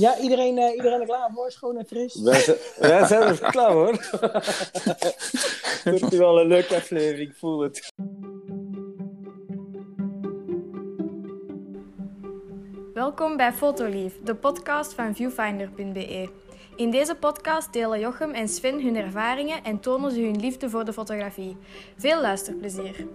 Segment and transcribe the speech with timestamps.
[0.00, 1.50] Ja, iedereen, uh, iedereen er klaar voor?
[1.50, 2.20] Schoon en fris?
[2.20, 4.08] Wij zijn, wij zijn er klaar hoor.
[6.00, 7.92] Wordt wel een leuke aflevering, ik voel het.
[12.94, 16.28] Welkom bij Fotolief, de podcast van viewfinder.be.
[16.76, 20.84] In deze podcast delen Jochem en Sven hun ervaringen en tonen ze hun liefde voor
[20.84, 21.56] de fotografie.
[21.96, 23.06] Veel luisterplezier.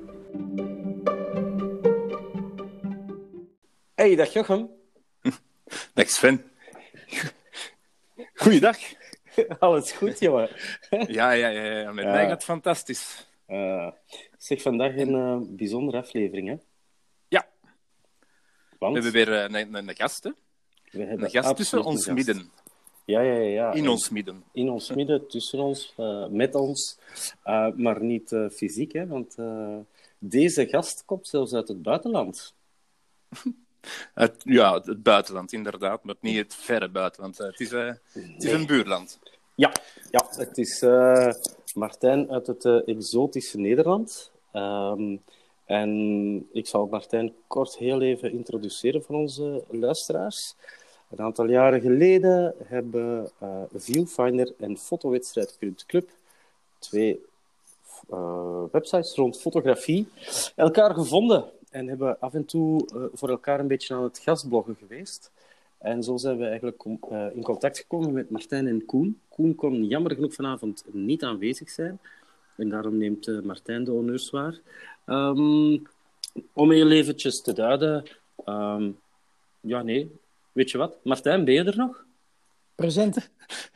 [3.96, 4.70] Hey, dag Jochem.
[5.94, 6.56] Dag Sven.
[8.38, 8.78] Goeiedag.
[9.60, 10.50] Alles goed, jongen?
[10.90, 11.92] Ja, ja, ja, ja.
[11.92, 13.28] met mij gaat het fantastisch.
[13.48, 13.92] Uh,
[14.38, 16.56] zeg, vandaag een uh, bijzondere aflevering, hè?
[17.28, 17.48] Ja.
[18.80, 18.98] Want?
[18.98, 20.32] We hebben weer uh, een, een, gast, hè?
[20.92, 22.16] We hebben Een gast tussen ons gast.
[22.16, 22.52] midden.
[23.06, 23.72] Ja, ja, ja.
[23.72, 24.44] In En ons midden.
[24.52, 27.00] In ons midden, tussen ons, uh, met ons.
[27.76, 29.08] Maar niet fysiek, hè?
[29.08, 29.36] Want
[30.20, 32.56] deze gast komt zelfs uit het buitenland.
[34.14, 37.38] Het, ja, het buitenland, inderdaad, maar niet het verre buitenland.
[37.38, 39.20] Het is, het is een buurland.
[39.56, 39.72] Ja,
[40.12, 40.86] ja het is
[41.74, 44.32] Martijn uit het exotische Nederland.
[44.54, 45.22] Um,
[45.66, 50.56] en ik zal Martijn kort heel even introduceren voor onze luisteraars.
[51.10, 56.10] Een aantal jaren geleden hebben uh, Viewfinder en Fotowedstrijd.club,
[56.80, 57.26] twee
[58.72, 60.08] websites rond fotografie,
[60.56, 61.46] elkaar gevonden.
[61.78, 65.32] En hebben af en toe uh, voor elkaar een beetje aan het gastbloggen geweest.
[65.78, 66.84] En zo zijn we eigenlijk
[67.34, 69.20] in contact gekomen met Martijn en Koen.
[69.30, 72.00] Koen kon jammer genoeg vanavond niet aanwezig zijn.
[72.56, 74.60] En daarom neemt Martijn de honneurs waar.
[75.06, 75.88] Um,
[76.54, 78.04] om heel eventjes te duiden...
[78.46, 78.98] Um,
[79.60, 80.12] ja, nee,
[80.58, 80.98] Weet je wat?
[81.04, 82.06] Martijn, ben je er nog?
[82.76, 83.30] Present.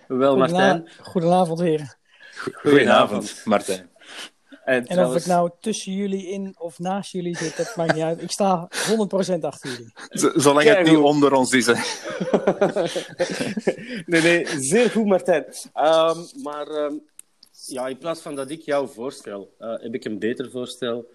[0.08, 0.90] Wel, Martijn.
[1.02, 1.98] Goedenavond, heren.
[2.54, 3.90] Goedenavond, Martijn.
[4.72, 5.16] En, en trouwens...
[5.16, 8.22] of ik nou tussen jullie in of naast jullie zit, dat maakt niet uit.
[8.22, 9.94] Ik sta 100% achter jullie.
[10.10, 11.66] Z zolang Kijk, het niet onder ons is.
[14.06, 15.46] nee, nee, zeer goed, Martijn.
[15.76, 17.02] Um, maar um,
[17.66, 21.06] ja, in plaats van dat ik jou voorstel, uh, heb ik een beter voorstel.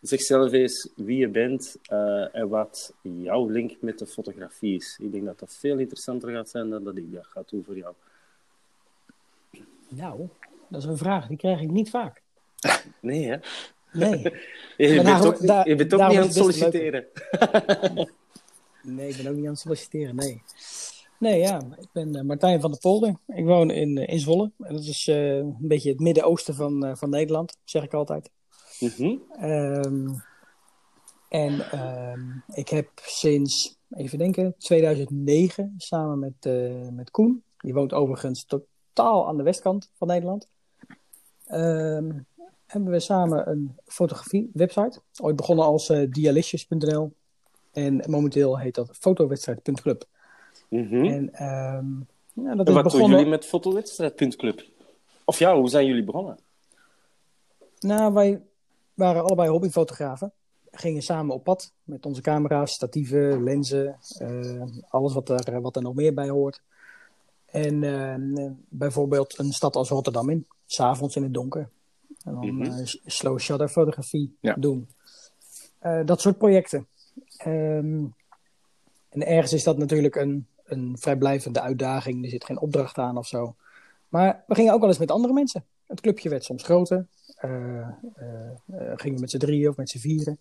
[0.00, 4.98] Zeg zelf eens wie je bent uh, en wat jouw link met de fotografie is.
[5.02, 7.76] Ik denk dat dat veel interessanter gaat zijn dan dat ik dat ga doen voor
[7.76, 7.94] jou.
[9.88, 10.28] Nou,
[10.68, 11.26] dat is een vraag.
[11.26, 12.22] Die krijg ik niet vaak.
[13.00, 13.36] Nee, hè?
[13.92, 14.22] Nee.
[14.76, 17.06] je, bent ook, daar, je bent ook niet aan het solliciteren.
[18.82, 20.42] nee, ik ben ook niet aan het solliciteren, nee.
[21.18, 21.60] Nee, ja.
[21.80, 23.16] Ik ben uh, Martijn van der Polder.
[23.26, 24.50] Ik woon in, uh, in Zwolle.
[24.58, 28.30] En dat is uh, een beetje het Midden-Oosten van, van Nederland, zeg ik altijd.
[28.80, 29.22] Mm -hmm.
[29.50, 30.22] um,
[31.28, 37.42] en um, ik heb sinds, even denken, 2009 samen met, uh, met Koen.
[37.58, 40.48] Die woont overigens totaal aan de westkant van Nederland.
[41.52, 42.26] Um,
[42.68, 45.00] hebben we samen een fotografie-website.
[45.20, 47.12] Ooit begonnen als uh, dialistjes.nl.
[47.72, 50.04] En momenteel heet dat fotowedstrijd.club.
[50.68, 51.04] Mm -hmm.
[51.04, 51.30] En,
[52.32, 53.00] ja, dat en wat begonnen...
[53.00, 54.64] doen jullie met fotowedstrijd.club?
[55.24, 56.38] Of ja, hoe zijn jullie begonnen?
[57.80, 58.42] Nou, wij
[58.94, 60.32] waren allebei hobbyfotografen.
[60.70, 65.82] Gingen samen op pad met onze camera's, statieven, lenzen, uh, alles wat er, wat er
[65.82, 66.62] nog meer bij hoort.
[67.46, 71.68] En uh, bijvoorbeeld een stad als Rotterdam in, s'avonds in het donker.
[72.28, 72.78] En dan mm -hmm.
[72.78, 74.54] uh, slow shutter fotografie ja.
[74.54, 74.88] doen.
[75.82, 76.86] Uh, dat soort projecten.
[77.46, 78.14] Um,
[79.08, 82.24] en ergens is dat natuurlijk een, een vrijblijvende uitdaging.
[82.24, 83.54] Er zit geen opdracht aan of zo.
[84.08, 85.64] Maar we gingen ook wel eens met andere mensen.
[85.86, 87.06] Het clubje werd soms groter.
[87.44, 87.88] Uh, uh,
[88.66, 90.38] uh, gingen we met z'n drieën of met z'n vieren.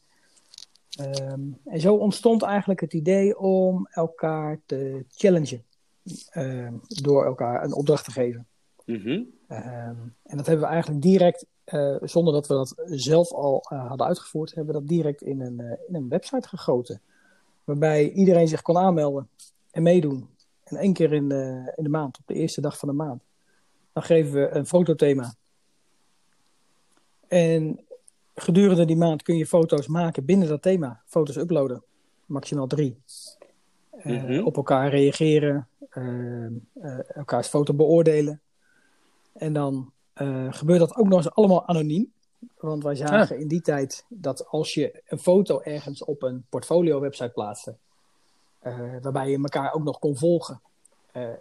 [1.01, 5.63] Um, en zo ontstond eigenlijk het idee om elkaar te challengen.
[6.29, 8.47] Ehm, door elkaar een opdracht te geven.
[8.85, 9.27] Mm -hmm.
[9.49, 13.87] um, en dat hebben we eigenlijk direct, eh, zonder dat we dat zelf al eh,
[13.87, 17.01] hadden uitgevoerd, hebben we dat direct in een, eh, in een website gegoten.
[17.63, 19.29] Waarbij iedereen zich kon aanmelden
[19.71, 20.29] en meedoen.
[20.63, 23.23] En één keer in de, in de maand, op de eerste dag van de maand.
[23.93, 25.33] Dan geven we een fotothema
[27.27, 27.79] en
[28.35, 31.01] gedurende die maand kun je foto's maken binnen dat thema.
[31.05, 31.83] Foto's uploaden.
[32.25, 33.01] Maximaal drie.
[34.03, 34.31] Mm -hmm.
[34.31, 35.67] uh, op elkaar reageren.
[37.07, 38.41] Elkaars foto beoordelen.
[39.33, 39.91] En dan
[40.49, 42.11] gebeurt dat ook nog eens allemaal anoniem.
[42.59, 43.41] Want wij zagen Ah.
[43.41, 47.75] in die tijd dat als je een foto ergens op een portfolio website plaatste.
[49.01, 50.61] waarbij je elkaar ook nog kon volgen.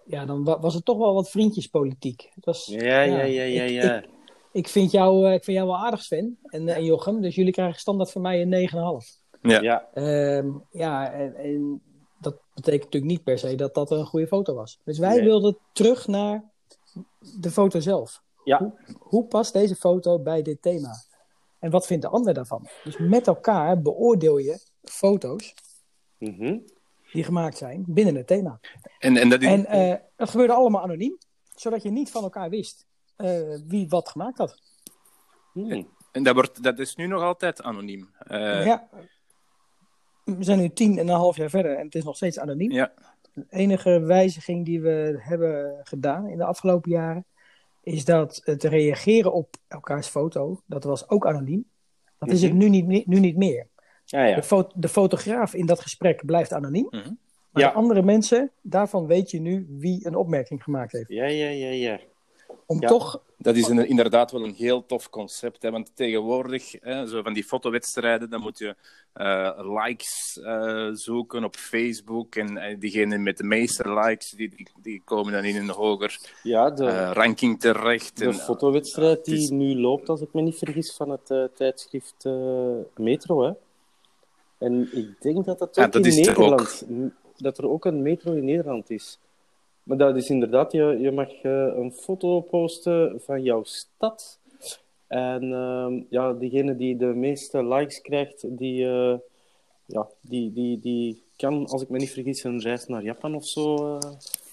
[0.04, 2.30] ja, dan wa was het toch wel wat vriendjespolitiek.
[2.34, 3.62] Het was, ja, ja, ja, ja.
[3.62, 3.96] ik, ja.
[3.96, 4.08] Ik,
[4.52, 6.38] ik vind, jou, ik vind jou wel aardig, Sven.
[6.42, 7.20] En, en Jochem.
[7.20, 9.24] Dus jullie krijgen standaard van mij een 9,5.
[9.42, 9.60] Ja.
[9.60, 9.88] Ja.
[9.94, 11.82] Uh, ja, en, en,
[12.20, 14.80] dat betekent natuurlijk niet per se dat dat een goede foto was.
[14.84, 15.24] Dus wij Nee.
[15.24, 16.44] wilden terug naar
[17.40, 18.22] de foto zelf.
[18.46, 18.58] Ja.
[18.58, 20.94] Hoe, hoe past deze foto bij dit thema?
[21.58, 22.68] En wat vindt de ander daarvan?
[22.84, 25.54] Dus met elkaar beoordeel je foto's.
[26.18, 26.58] Mhm.
[27.12, 28.60] die gemaakt zijn binnen het thema.
[28.98, 31.18] En, en dat is, En eh, dat gebeurde allemaal anoniem,
[31.54, 34.62] zodat je niet van elkaar wist eh, wie wat gemaakt had.
[35.52, 35.88] Hmm.
[36.12, 38.10] en dat, wordt, dat is nu nog altijd anoniem.
[38.18, 38.88] Eh, ja.
[40.24, 42.70] We zijn nu tien en een half jaar verder en het is nog steeds anoniem.
[42.70, 42.92] ja.
[43.32, 47.26] De enige wijziging die we hebben gedaan in de afgelopen jaren
[47.86, 51.64] is dat het reageren op elkaars foto, dat was ook anoniem.
[52.18, 53.66] Dat is het nu niet, nu niet meer.
[54.04, 54.34] Ja, ja.
[54.34, 56.86] De, fo- de fotograaf in dat gesprek blijft anoniem.
[56.90, 57.12] Mhm.
[57.50, 57.68] Maar Ja.
[57.70, 61.08] de andere mensen, daarvan weet je nu wie een opmerking gemaakt heeft.
[61.08, 62.00] Ja, ja, ja, ja.
[62.66, 62.88] Om Ja.
[62.88, 65.62] toch, Dat is een, inderdaad wel een heel tof concept.
[65.62, 65.70] Hè?
[65.70, 68.74] Want tegenwoordig, hè, zo van die fotowedstrijden, dan moet je
[69.12, 72.34] eh, likes eh, zoeken op Facebook.
[72.34, 76.18] En eh, diegenen met de meeste likes, die, die, die komen dan in een hoger
[76.42, 78.18] Ja, de, ranking terecht.
[78.18, 82.24] de En, fotowedstrijd is- die nu loopt, als ik me niet vergis, van het tijdschrift
[82.96, 83.42] Metro.
[83.42, 83.52] Hè?
[84.58, 86.86] En ik denk dat dat ook Ja, dat in er Nederland,
[87.36, 89.18] dat er ook een Metro in Nederland is.
[89.86, 94.38] Maar dat is inderdaad, je, je mag eh, een foto posten van jouw stad.
[95.06, 99.14] En ehm, ja, degene die de meeste likes krijgt, die, eh,
[99.86, 103.46] ja, die, die, die kan, als ik me niet vergis, een reis naar Japan of
[103.46, 104.10] zo eh,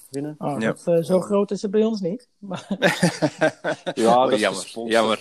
[0.10, 0.36] winnen.
[0.40, 0.76] oh, Ja.
[0.84, 2.28] dat, zo groot is het bij ons niet.
[2.38, 2.66] Maar,
[3.94, 5.20] Ja, Oh, dat is jammer, gesponsord, jammer.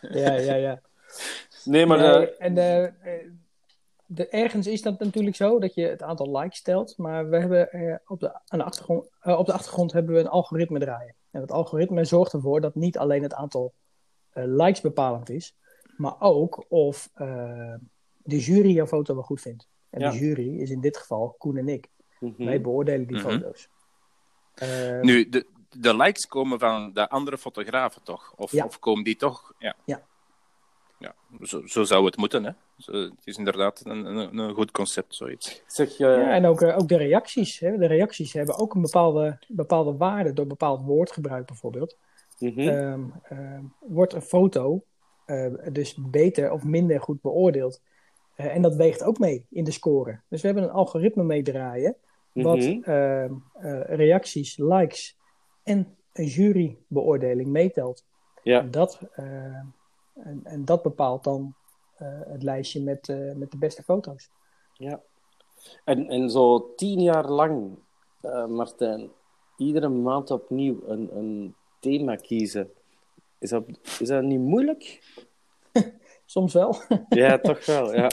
[0.00, 0.80] ja, ja, ja.
[1.64, 2.54] Nee, maar Nee, en
[4.14, 7.70] de, ergens is dat natuurlijk zo dat je het aantal likes telt, maar we hebben
[7.72, 11.14] eh, op, de, aan de achtergrond, eh, op de achtergrond hebben we een algoritme draaien.
[11.30, 13.72] En het algoritme zorgt ervoor dat niet alleen het aantal
[14.30, 15.54] eh, likes bepalend is,
[15.96, 17.74] maar ook of eh,
[18.22, 19.68] de jury jouw foto wel goed vindt.
[19.90, 20.10] En Ja.
[20.10, 21.88] de jury is in dit geval Koen en ik.
[22.20, 22.44] mhm.
[22.44, 23.28] Wij beoordelen die Mhm.
[23.30, 23.68] foto's.
[25.02, 25.46] Nu, de,
[25.78, 28.32] de likes komen van de andere fotografen toch?
[28.36, 28.64] Of, Ja.
[28.64, 29.52] of komen die toch?
[29.58, 29.74] Ja.
[29.84, 30.02] Ja.
[30.98, 32.50] Ja zo, zo zou het moeten, hè?
[32.78, 35.62] Zo, het is inderdaad een, een, een goed concept, zoiets.
[35.66, 37.58] zeg, eh, Ja, en ook, eh, ook de reacties.
[37.58, 37.76] Hè.
[37.78, 41.96] De reacties hebben ook een bepaalde, bepaalde waarde door bepaald woordgebruik bijvoorbeeld.
[42.38, 42.60] mhm.
[42.60, 44.84] Ehm, ehm, wordt een foto
[45.24, 47.80] eh, dus beter of minder goed beoordeeld.
[48.34, 50.20] Eh, en dat weegt ook mee in de score.
[50.28, 51.96] Dus we hebben een algoritme meedraaien
[52.32, 52.82] wat Mhm.
[52.82, 55.16] ehm, eh, reacties, likes
[55.62, 58.04] en een jurybeoordeling meetelt.
[58.42, 58.58] ja.
[58.60, 59.00] En, dat,
[60.14, 61.54] en, en dat bepaalt dan
[61.94, 64.30] eh, het lijstje met, eh, met de beste foto's.
[64.72, 65.00] Ja.
[65.84, 67.78] En, en zo tien jaar lang,
[68.20, 69.10] eh, Martijn,
[69.56, 72.70] iedere maand opnieuw een, een thema kiezen.
[73.38, 73.64] Is dat,
[73.98, 75.02] is dat niet moeilijk?
[76.24, 76.76] Soms wel.
[77.08, 77.94] Ja, toch wel.
[77.94, 78.08] Ja.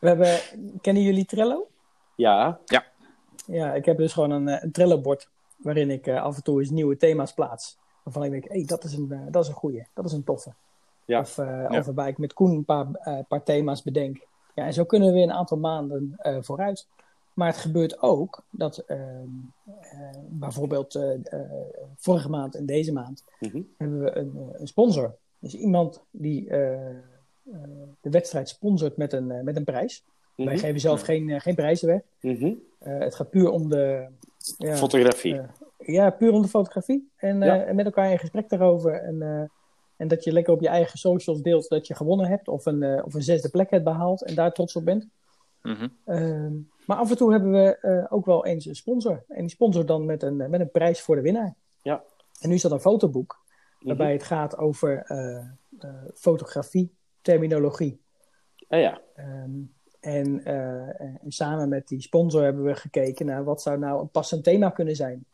[0.00, 0.40] We hebben,
[0.80, 1.68] kennen jullie Trello?
[2.64, 2.90] ja.
[3.46, 6.96] Ja, ik heb dus gewoon een, een Trello-bord waarin ik af en toe eens nieuwe
[6.96, 7.78] thema's plaats.
[8.02, 10.24] Waarvan ik denk, hé, dat is een, eh, dat is een goeie, dat is een
[10.24, 10.54] toffe.
[11.04, 11.20] Ja.
[11.20, 11.78] Of, eh, Ja.
[11.78, 14.26] of waarbij ik met Koen een paar, eh, paar thema's bedenk.
[14.54, 16.86] Ja, en zo kunnen we weer een aantal maanden eh, vooruit.
[17.34, 19.00] Maar het gebeurt ook dat ehm,
[19.80, 21.00] eh, bijvoorbeeld
[21.96, 23.62] vorige maand en deze maand Mhm.
[23.78, 25.14] hebben we een, een sponsor.
[25.38, 26.46] Dus iemand die
[28.00, 30.04] de wedstrijd sponsort met een, met een prijs.
[30.36, 30.56] Wij Mhm.
[30.56, 32.00] geven zelf geen, geen prijzen weg.
[32.20, 32.54] Mhm.
[32.78, 34.06] Het gaat puur om de,
[34.58, 35.40] ja, Fotografie.
[35.78, 37.10] ja, puur om de fotografie.
[37.16, 37.62] En, Ja.
[37.64, 38.92] en met elkaar in gesprek daarover.
[38.94, 39.50] En,
[40.02, 42.48] en dat je lekker op je eigen socials deelt dat je gewonnen hebt.
[42.48, 44.24] Of een, eh, of een zesde plek hebt behaald.
[44.24, 45.08] En daar trots op bent.
[45.62, 45.88] Mhm.
[46.04, 46.52] Ehm,
[46.86, 49.24] maar af en toe hebben we eh, ook wel eens een sponsor.
[49.28, 51.54] En die sponsor dan met een, met een prijs voor de winnaar.
[51.82, 52.02] Ja.
[52.40, 53.40] En nu is dat een fotoboek.
[53.78, 53.86] Mhm.
[53.86, 55.36] Waarbij het gaat over eh,
[55.78, 58.00] eh, fotografie, terminologie.
[58.68, 59.00] Ah, ja.
[59.14, 59.50] Ehm,
[60.00, 64.10] en, eh, en samen met die sponsor hebben we gekeken naar wat zou nou een
[64.10, 65.24] passend thema kunnen zijn.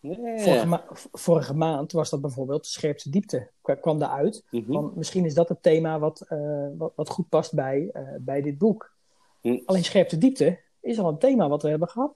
[0.00, 3.50] Vorige, ma- v- vorige maand was dat bijvoorbeeld de scherpste diepte.
[3.62, 4.44] Kwa- kwam daaruit.
[4.50, 4.72] Mhm.
[4.72, 8.42] Van, misschien is dat het thema wat, eh, wat, wat goed past bij, eh, bij
[8.42, 8.94] dit boek.
[9.40, 9.58] Hm.
[9.64, 12.14] Alleen scherpste diepte is al een thema wat we hebben gehad.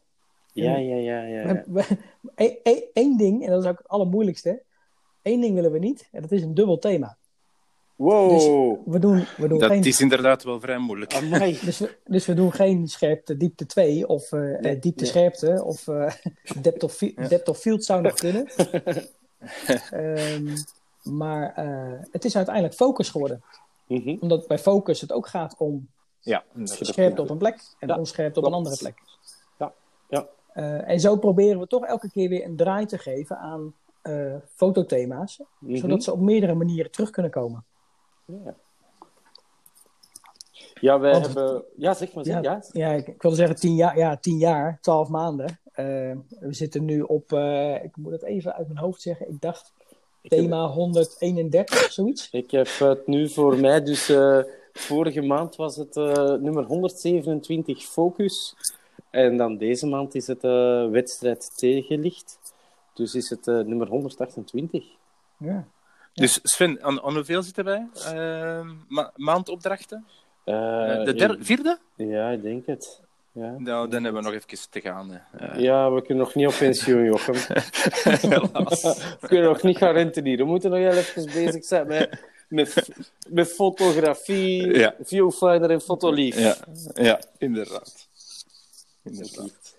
[0.52, 1.64] Ja, ja, ja, ja.
[1.66, 1.87] we-
[2.34, 4.62] e- e- Eén ding, en dat is ook het allermoeilijkste.
[5.22, 7.16] Eén ding willen we niet, en dat is een dubbel thema.
[8.00, 8.78] Wow.
[8.87, 11.14] We doen, we doen Dat geen is inderdaad wel vrij moeilijk.
[11.14, 11.59] Amai.
[11.64, 15.11] Dus we, dus we doen geen scherpte diepte 2 of eh, eh, Nee, diepte nee.
[15.12, 16.12] scherpte of eh,
[16.62, 18.47] depth, of depth of field zou nog kunnen.
[19.90, 20.57] Ehm,
[21.02, 23.42] maar eh, het is uiteindelijk focus geworden.
[23.87, 24.16] Mhm.
[24.21, 25.88] Omdat bij focus het ook gaat om
[26.21, 26.45] Ja,
[27.16, 29.02] op een plek en Ja, onscherpte op een andere plek.
[29.59, 29.73] Ja,
[30.09, 30.26] ja.
[30.52, 34.35] Eh, en zo proberen we toch elke keer weer een draai te geven aan eh,
[34.54, 35.76] fotothema's, Mhm.
[35.76, 37.64] zodat ze op meerdere manieren terug kunnen komen.
[38.44, 38.54] Ja.
[40.80, 41.64] Ja, wij Want- hebben...
[41.76, 42.25] Ja, zeg maar.
[42.25, 42.34] Zeg.
[42.34, 42.62] Ja, Ja.
[42.72, 45.58] ja, ik, ik wilde zeggen tien jaar, ja, tien jaar, twaalf maanden.
[45.72, 45.84] Eh,
[46.40, 49.72] we zitten nu op, eh, ik moet het even uit mijn hoofd zeggen, ik dacht
[50.20, 52.28] Ik heb- thema 131, zoiets.
[52.30, 54.38] Ik heb het nu voor mij, dus eh,
[54.72, 55.94] vorige maand was het
[56.40, 58.54] nummer 127 Focus.
[59.10, 60.42] En dan deze maand is het
[60.90, 62.38] wedstrijd tegenlicht.
[62.94, 64.84] Dus is het nummer 128.
[65.38, 65.66] Ja.
[66.20, 67.88] Dus Sven, aan, aan hoeveel zitten wij?
[68.14, 70.06] Uh, ma maandopdrachten?
[70.44, 71.78] Uh, de der, vierde?
[71.96, 73.00] Ja, ik denk het.
[73.32, 73.54] Ja.
[73.58, 75.22] Nou, dan hebben we nog even te gaan.
[75.40, 75.60] Uh...
[75.60, 77.34] Ja, we kunnen nog niet op pensioen, Jochem.
[79.20, 80.44] we kunnen nog niet gaan rentenieren.
[80.44, 82.88] We moeten nog heel even bezig zijn met, met,
[83.28, 84.94] met fotografie, ja.
[85.02, 86.38] viewfinder en fotolief.
[86.38, 86.56] Ja,
[86.94, 88.08] ja inderdaad.
[89.02, 89.76] inderdaad.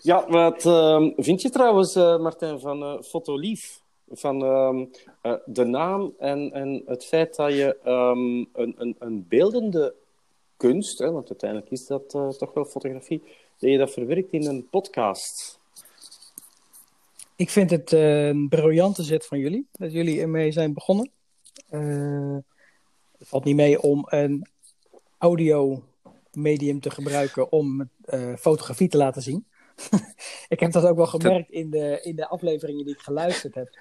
[0.00, 3.81] Ja, wat uh, vind je trouwens, uh, Martijn, van fotolief?
[4.14, 9.94] Van uh, de naam en, en het feit dat je um, een, een, een beeldende
[10.56, 13.22] kunst, hè, want uiteindelijk is dat uh, toch wel fotografie,
[13.58, 15.60] dat je dat verwerkt in een podcast.
[17.36, 21.10] Ik vind het uh, een briljante zet van jullie, dat jullie ermee zijn begonnen.
[21.70, 22.36] Uh,
[23.18, 24.46] het valt niet mee om een
[25.18, 25.82] audio
[26.32, 27.90] medium te gebruiken om
[28.38, 29.46] fotografie te laten zien.
[30.48, 33.80] ik heb dat ook wel gemerkt in de, in de afleveringen die ik geluisterd heb.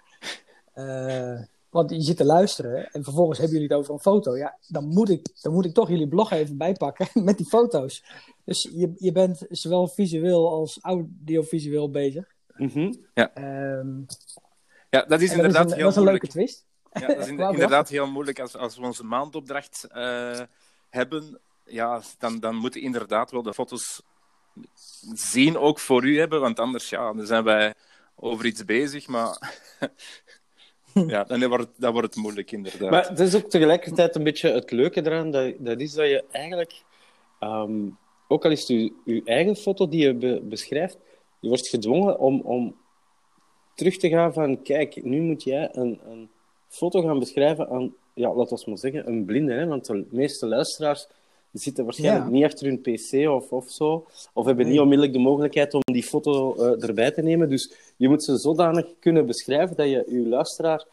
[1.69, 4.37] Want je zit te luisteren en vervolgens hebben jullie het over een foto.
[4.37, 8.03] Ja, dan moet ik, dan moet ik toch jullie blog even bijpakken met die foto's.
[8.43, 12.25] Dus je, je bent zowel visueel als audiovisueel bezig.
[12.55, 13.05] Mm -hmm.
[13.13, 13.31] ja.
[13.77, 14.05] Um,
[14.89, 16.65] ja, dat is inderdaad dat is een, heel dat is een leuke twist.
[16.91, 20.39] Ja, dat is in, inderdaad heel moeilijk als, als we onze maandopdracht uh,
[20.89, 21.39] hebben.
[21.65, 24.01] Ja, dan, dan moeten inderdaad wel de foto's
[25.13, 27.73] zien ook voor u hebben, want anders ja, dan zijn wij
[28.15, 29.59] over iets bezig, maar
[31.07, 32.89] ja, dan wordt, dan wordt het moeilijk, inderdaad.
[32.89, 36.23] Maar het is ook tegelijkertijd een beetje het leuke eraan, dat, dat is dat je
[36.31, 36.83] eigenlijk,
[37.39, 40.97] um, ook al is het je, je eigen foto die je be, beschrijft,
[41.39, 42.75] je wordt gedwongen om, om
[43.75, 46.29] terug te gaan van, kijk, nu moet jij een, een
[46.67, 49.65] foto gaan beschrijven aan, ja, laten we maar zeggen, een blinde, hè?
[49.65, 51.07] want de meeste luisteraars
[51.51, 52.31] die zitten waarschijnlijk Ja.
[52.31, 56.03] niet achter hun pc of, of zo, of hebben niet onmiddellijk de mogelijkheid om die
[56.03, 57.49] foto eh, erbij te nemen.
[57.49, 60.85] Dus je moet ze zodanig kunnen beschrijven dat je je luisteraar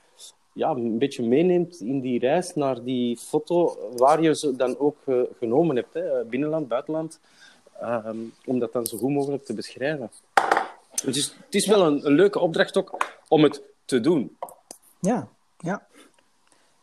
[0.52, 4.96] ja, een beetje meeneemt in die reis naar die foto waar je ze dan ook
[5.04, 6.24] eh, genomen hebt, hè?
[6.24, 7.20] binnenland, buitenland,
[7.80, 10.10] ehm, om dat dan zo goed mogelijk te beschrijven.
[11.04, 12.96] Het is, het is wel een, een leuke opdracht ook
[13.28, 14.36] om het te doen.
[15.00, 15.86] Ja, ja.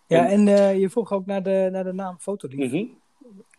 [0.07, 2.71] Ja, en eh, je vroeg ook naar de, naar de naam Fotolief.
[2.71, 2.85] Mhm.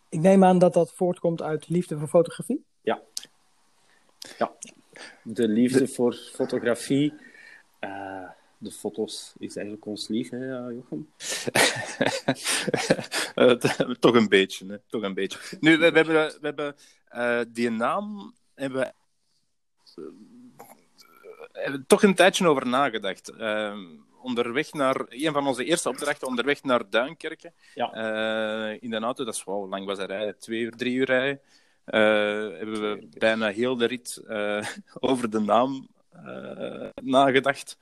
[0.08, 2.64] Ik neem aan dat dat voortkomt uit liefde voor fotografie.
[2.80, 3.02] Ja.
[4.38, 4.52] ja.
[5.22, 7.14] De liefde voor fotografie.
[7.78, 11.08] eh, de foto's is eigenlijk ons lief, hè, ja, Jochem?
[13.34, 13.50] Eh,
[13.98, 14.76] toch een beetje, hè?
[14.86, 15.38] toch een beetje.
[15.60, 16.76] Nu, we, we hebben, we hebben
[17.08, 18.92] eh, die naam hebben we eh,
[21.52, 23.32] hebben we toch een tijdje over nagedacht.
[24.30, 27.52] Onderweg naar een van onze eerste opdrachten, onderweg naar Duinkerken.
[27.74, 27.92] Ja.
[27.92, 30.38] Eh, in de auto, dat is wel lang was dat rijden?
[30.38, 31.40] Twee uur, drie uur rijden.
[31.84, 32.00] Eh,
[32.58, 34.66] hebben we bijna heel de rit eh,
[35.08, 37.78] over de naam eh, nagedacht.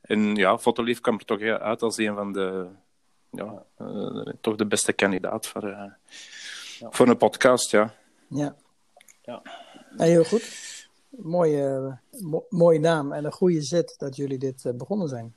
[0.00, 2.66] En ja, Fotolief kwam er toch uit als een van de,
[3.30, 5.92] ja, eh, toch de beste kandidaat voor, eh,
[6.90, 7.94] voor een podcast, ja.
[8.28, 8.56] Ja.
[9.22, 9.42] Ja.
[9.96, 10.64] Nee, heel goed.
[11.08, 15.34] Mooie, mo- mooie naam en een goede zet dat jullie dit begonnen zijn.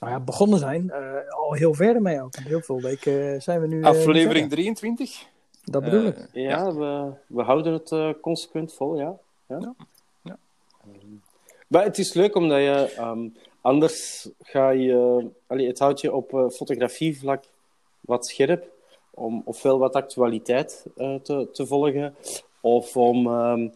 [0.00, 0.90] Nou ja, begonnen zijn.
[0.90, 2.36] eh, al heel verder mee ook.
[2.36, 3.80] Heel veel weken eh, zijn we nu.
[3.80, 4.48] eh, Aflevering verder.
[4.48, 5.26] 23.
[5.64, 6.28] Dat bedoel ik.
[6.32, 9.18] Ja, We, we houden het eh, consequent vol, ja.
[9.46, 9.58] ja.
[9.58, 9.74] Ja,
[10.22, 10.38] ja.
[11.66, 13.28] Maar het is leuk omdat je ehm,
[13.60, 15.26] anders ga je.
[15.46, 17.44] Allee, het houdt je op eh, fotografievlak
[18.00, 18.68] wat scherp.
[19.10, 22.14] Om ofwel wat actualiteit eh, te, te volgen,
[22.60, 23.68] of om ehm,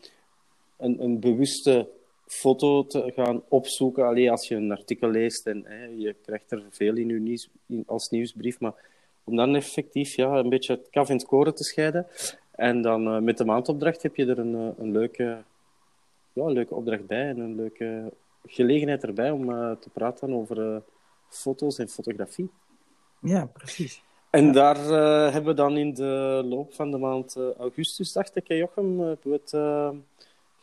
[0.77, 1.89] een, een bewuste
[2.27, 4.07] foto te gaan opzoeken.
[4.07, 7.49] Allee, als je een artikel leest en hè, je krijgt er veel in je nieuws,
[7.67, 8.75] in, als nieuwsbrief, maar
[9.25, 12.07] om dan effectief ja, een beetje het kaf en het koren te scheiden.
[12.51, 15.43] En dan eh, met de maandopdracht heb je er een, eh, een, leuke,
[16.33, 18.13] ja, een leuke opdracht bij en een leuke
[18.47, 20.83] gelegenheid erbij om eh, te praten over
[21.29, 22.51] foto's en fotografie.
[23.21, 24.03] Ja, precies.
[24.31, 24.77] En daar
[25.33, 29.41] hebben we dan in de loop van de maand augustus, dacht ik, Jochem, hebben we
[29.45, 29.53] het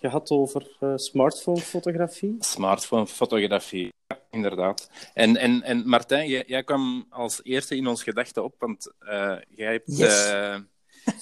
[0.02, 2.36] eh, gehad over eh, smartphone-fotografie.
[2.40, 4.90] Smartphone-fotografie, ja, inderdaad.
[5.14, 9.36] En, en, en Martijn, jij, jij kwam als eerste in ons gedachten op, want eh,
[9.50, 10.26] jij hebt Yes.
[10.30, 10.56] eh,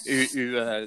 [0.04, 0.86] uw, uw,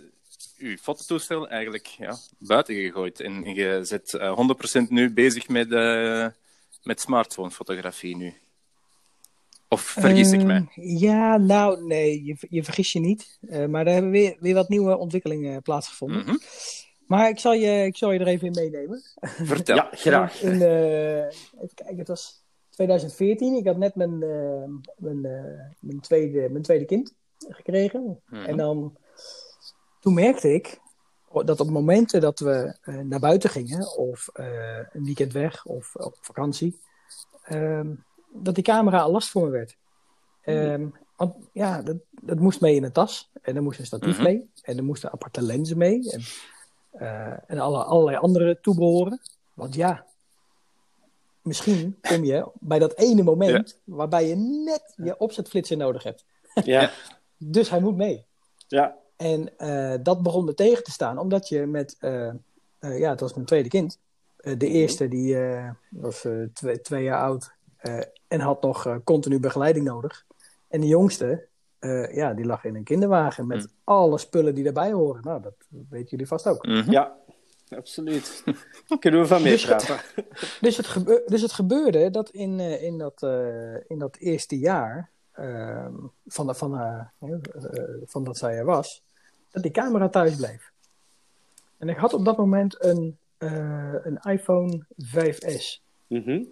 [0.58, 3.20] uw fototoestel eigenlijk ja, buiten gegooid.
[3.20, 4.40] En je zit eh
[4.86, 6.28] 100% nu bezig met, eh
[6.84, 8.34] met smartphone-fotografie nu.
[9.68, 10.56] Of vergis ik mij?
[10.56, 13.38] Ehm, Ja, nou, nee, je, je vergis je niet.
[13.50, 16.22] Eh, maar er hebben weer, weer wat nieuwe ontwikkelingen plaatsgevonden.
[16.24, 16.36] Mhm.
[17.08, 19.02] Maar ik zal, je, ik zal je er even in meenemen.
[19.22, 19.76] Vertel.
[19.76, 20.42] Ja, graag.
[20.42, 23.56] In, eh, even kijken, het was 2014.
[23.56, 28.22] Ik had net mijn, eh, mijn, eh, mijn, tweede, mijn tweede kind gekregen.
[28.26, 28.44] Mhm.
[28.46, 28.98] En dan,
[30.00, 30.80] toen merkte ik,
[31.46, 35.96] dat op momenten dat we eh, naar buiten gingen, of eh, een weekend weg, of
[35.96, 36.80] op vakantie,
[37.44, 37.94] ehm,
[38.34, 39.78] dat die camera al last voor me werd.
[40.42, 43.32] Ehm, want ja, dat, dat moest mee in een tas.
[43.42, 44.24] En er moest een statief Mhm.
[44.24, 44.50] mee.
[44.62, 46.12] En er moesten aparte lenzen mee.
[46.12, 46.22] En,
[47.48, 49.22] en alle, allerlei andere toebehoren.
[49.54, 50.06] Want ja,
[51.42, 56.26] misschien kom je bij dat ene moment waarbij je net je opzetflitser nodig hebt.
[56.64, 56.92] Ja,
[57.38, 58.26] Dus hij moet mee.
[58.68, 58.96] ja.
[59.16, 62.36] En eh, dat begon me tegen te staan, omdat je met, eh, eh,
[62.80, 64.00] ja, het was mijn tweede kind.
[64.38, 68.86] Eh, de eerste die eh, was eh, twee, twee jaar oud eh, en had nog
[68.86, 70.26] eh, continu begeleiding nodig.
[70.68, 71.48] En de jongste,
[71.84, 75.22] eh, ja, die lag in een kinderwagen met alle spullen die daarbij horen.
[75.24, 75.54] Nou, dat
[75.90, 76.66] weten jullie vast ook.
[76.66, 76.92] Mhm.
[76.92, 77.16] ja.
[77.70, 78.44] absoluut.
[79.00, 79.98] Kunnen we van Dus- meepraten?
[80.62, 84.60] Dus het, gebe- dus het gebeurde dat in, eh, in, dat, eh, in dat eerste
[84.60, 85.94] jaar ehm,
[86.28, 87.10] van, de, van,
[88.06, 89.04] van dat zij er was,
[89.52, 90.72] dat die camera thuis bleef.
[91.78, 95.82] En ik had op dat moment een, eh, een iPhone 5S.
[96.08, 96.44] Mhm.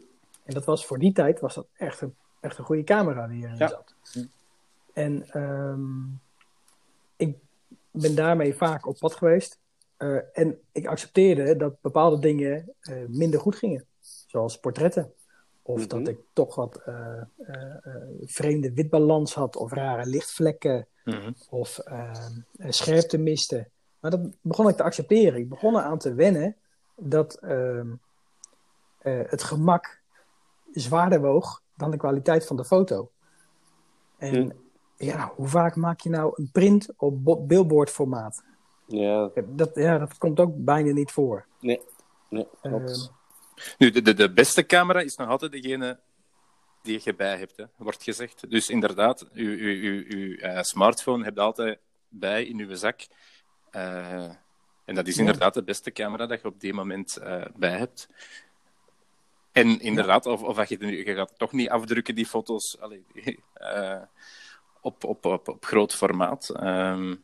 [0.43, 3.43] En dat was voor die tijd was dat echt een, echt een goede camera die
[3.43, 3.67] erin Ja.
[3.67, 3.93] zat.
[4.93, 6.03] En ehm,
[7.15, 7.37] ik
[7.91, 9.59] ben daarmee vaak op pad geweest.
[9.97, 13.85] Eh, en ik accepteerde dat bepaalde dingen eh, minder goed gingen.
[14.27, 15.13] Zoals portretten.
[15.61, 15.87] Of Mhm.
[15.87, 17.21] dat ik toch wat eh,
[18.21, 19.55] vreemde witbalans had.
[19.55, 20.87] Of rare lichtvlekken.
[21.05, 21.31] Mhm.
[21.49, 23.67] Of ehm, eh, scherpte miste.
[23.99, 25.39] Maar dat begon ik te accepteren.
[25.39, 26.55] Ik begon eraan te wennen
[26.95, 27.87] dat ehm,
[28.97, 29.99] eh, het gemak
[30.71, 33.11] zwaarder woog dan de kwaliteit van de foto.
[34.17, 34.51] En Hm.
[35.05, 38.43] Ja, hoe vaak maak je nou een print op bo- billboardformaat?
[38.85, 41.45] Ja, Dat, ja, dat komt ook bijna niet voor.
[41.59, 41.81] nee.
[42.29, 43.11] Nee, Ehm, klopt.
[43.77, 45.99] Nu, de, de, de beste camera is nog altijd degene
[46.81, 48.49] die je bij hebt, hè, wordt gezegd.
[48.49, 51.79] Dus inderdaad, uw, uw, uw, uw eh, smartphone heb je altijd
[52.09, 53.01] bij in uw zak.
[53.69, 54.29] Eh,
[54.85, 55.19] en dat is Ja.
[55.21, 58.07] inderdaad de beste camera dat je op die moment eh, bij hebt.
[59.51, 63.05] En inderdaad, of, of dat je, nu- je gaat toch niet afdrukken, die foto's, allee,
[63.53, 64.01] eh,
[64.81, 66.49] op, op, op, op groot formaat.
[66.49, 67.15] Ehm,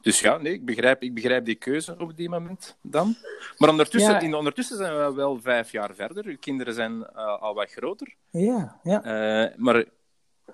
[0.00, 3.16] dus ja, nee, ik begrijp, ik begrijp die keuze op die moment dan.
[3.58, 4.20] Maar ondertussen, Ja.
[4.20, 6.24] in, ondertussen zijn we wel vijf jaar verder.
[6.24, 8.14] Uw kinderen zijn eh, al wat groter.
[8.30, 9.02] ja, ja.
[9.02, 9.84] Eh, maar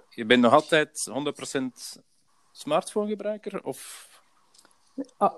[0.09, 1.99] je bent nog altijd 100%
[2.53, 3.63] smartphonegebruiker?
[3.65, 4.11] Of...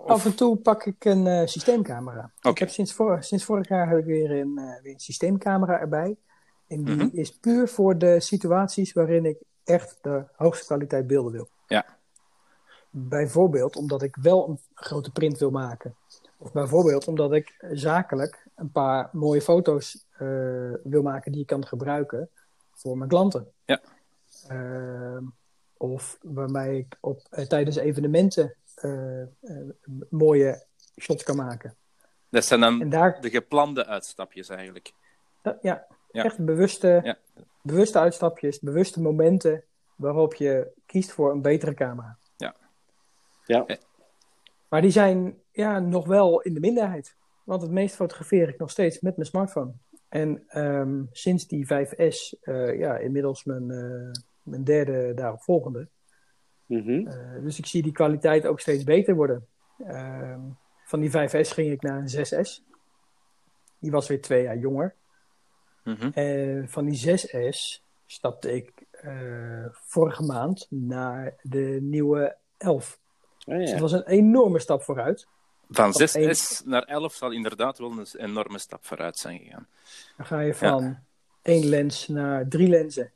[0.06, 2.30] Af en toe pak ik een eh, systeemcamera.
[2.40, 6.16] Ik heb sinds, vor- sinds vorig jaar heb ik weer een, weer een systeemcamera erbij.
[6.68, 7.08] En die Mhm.
[7.12, 11.48] is puur voor de situaties waarin ik echt de hoogste kwaliteit beelden wil.
[11.66, 11.84] Ja.
[12.90, 15.94] Bijvoorbeeld omdat ik wel een grote print wil maken.
[16.38, 20.28] Of bijvoorbeeld omdat ik zakelijk een paar mooie foto's eh,
[20.82, 22.30] wil maken die ik kan gebruiken
[22.72, 23.52] voor mijn klanten.
[23.64, 23.80] Ja.
[24.48, 25.24] Ehm,
[25.76, 29.28] of waarmee ik op, eh, tijdens evenementen eh, eh,
[30.10, 30.64] mooie
[31.00, 31.74] shots kan maken.
[32.28, 34.92] Dat zijn dan En daar, de geplande uitstapjes eigenlijk.
[35.42, 35.86] dat- Ja.
[36.22, 37.18] Echt bewuste, Ja.
[37.62, 39.64] bewuste uitstapjes, bewuste momenten
[39.96, 42.18] waarop je kiest voor een betere camera.
[43.46, 43.66] Ja,
[44.68, 47.16] Maar die zijn ja, nog wel in de minderheid.
[47.44, 49.72] Want het meest fotografeer ik nog steeds met mijn smartphone.
[50.08, 54.10] En ehm, sinds die 5S, eh, ja, inmiddels mijn, eh,
[54.42, 55.88] mijn derde daaropvolgende.
[56.66, 57.06] Mhm.
[57.06, 59.46] Eh, dus ik zie die kwaliteit ook steeds beter worden.
[59.78, 60.40] Ehm,
[60.84, 62.64] van die 5S ging ik naar een 6S.
[63.78, 64.94] Die was weer twee jaar jonger.
[65.84, 66.10] Mhm.
[66.14, 72.98] En van die 6S stapte ik eh, vorige maand naar de nieuwe 11.
[73.46, 73.70] Ah, Dus ja.
[73.70, 75.26] het was een enorme stap vooruit.
[75.70, 79.66] Van Op één- 6S naar 11 zal inderdaad wel een enorme stap vooruit zijn gegaan.
[80.16, 80.98] Dan ga je van
[81.42, 83.12] één lens naar drie lenzen.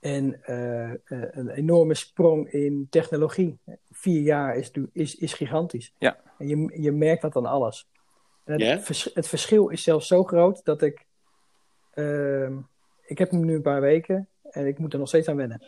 [0.00, 0.96] En eh, eh,
[1.30, 3.58] een enorme sprong in technologie.
[3.90, 5.92] Vier jaar is, du- is, is gigantisch.
[5.98, 6.20] Ja.
[6.38, 7.86] En je, je merkt dat aan alles.
[8.44, 11.06] En het, vers- het verschil is zelfs zo groot dat ik...
[12.04, 12.58] ehm,
[13.06, 15.62] ik heb hem nu een paar weken en ik moet er nog steeds aan wennen.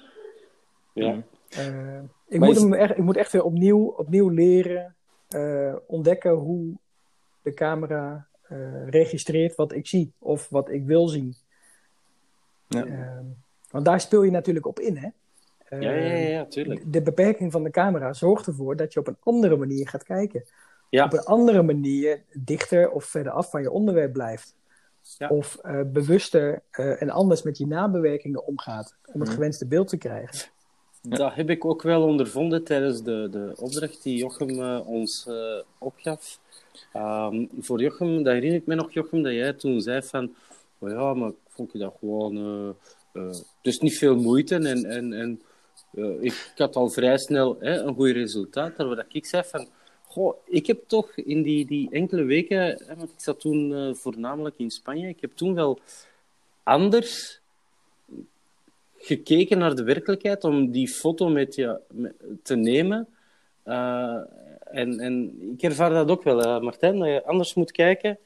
[0.94, 1.22] Ja.
[1.48, 4.94] Eh, ik, Maar moet is- hem echt, ik moet echt weer opnieuw, opnieuw leren
[5.28, 6.74] eh, ontdekken hoe
[7.42, 11.34] de camera eh, registreert wat ik zie of wat ik wil zien.
[12.68, 12.84] Ja.
[12.86, 13.24] Ehm,
[13.70, 15.08] want daar speel je natuurlijk op in, hè?
[15.68, 16.92] Ja, ja, ja, Ehm, ja, tuurlijk.
[16.92, 20.44] De beperking van de camera zorgt ervoor dat je op een andere manier gaat kijken.
[20.90, 21.04] Ja.
[21.04, 24.54] Op een andere manier dichter of verder af van je onderwerp blijft.
[25.18, 25.28] Ja.
[25.28, 29.36] Of eh, bewuster eh, en anders met je nabewerkingen omgaat om het Mhm.
[29.38, 30.50] gewenste beeld te krijgen.
[31.02, 35.28] Dat heb ik ook wel ondervonden tijdens de, de opdracht die Jochem eh, ons
[35.78, 36.38] opgaf.
[36.92, 40.34] Ehm, voor Jochem, dat herinner ik me nog, Jochem, dat jij toen zei van...
[40.78, 42.74] Oh ja, maar ik vond je dat gewoon...
[43.62, 44.84] dus niet veel moeite en...
[44.84, 45.40] en, en
[45.94, 48.76] eh, ik, had al vrij snel hè, een goed resultaat.
[48.76, 49.68] Terwijl ik zei van...
[50.12, 53.94] Goh, ik heb toch in die, die enkele weken, hè, want ik zat toen uh,
[53.94, 55.78] voornamelijk in Spanje, ik heb toen wel
[56.62, 57.40] anders
[58.96, 63.08] gekeken naar de werkelijkheid om die foto met je met, te nemen.
[63.64, 64.20] Uh,
[64.64, 68.18] en, en ik ervaar dat ook wel, uh, Martijn, dat je anders moet kijken,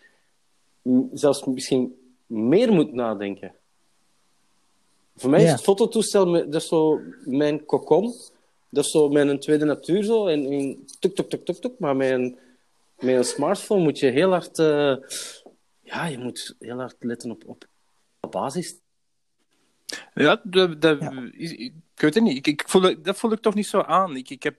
[1.13, 3.55] zelfs misschien meer moet nadenken.
[5.17, 5.47] Voor mij ja.
[5.47, 8.15] is het fototoestel dat is zo mijn kokon.
[8.77, 10.27] Dat is zo mijn tweede natuur zo.
[10.27, 11.79] En, en tuk, tuk, tuk, tuk, tuk.
[11.79, 12.39] Maar met een,
[12.99, 14.59] met een smartphone moet je heel hard...
[14.59, 14.97] Uh,
[15.83, 17.65] ja, je moet heel hard letten op, op,
[18.21, 18.81] op basis.
[20.15, 21.31] Ja, dat, dat, ja.
[21.33, 22.37] ik weet het niet.
[22.37, 24.17] Ik, ik voel, dat voel ik toch niet zo aan.
[24.17, 24.57] Ik, ik heb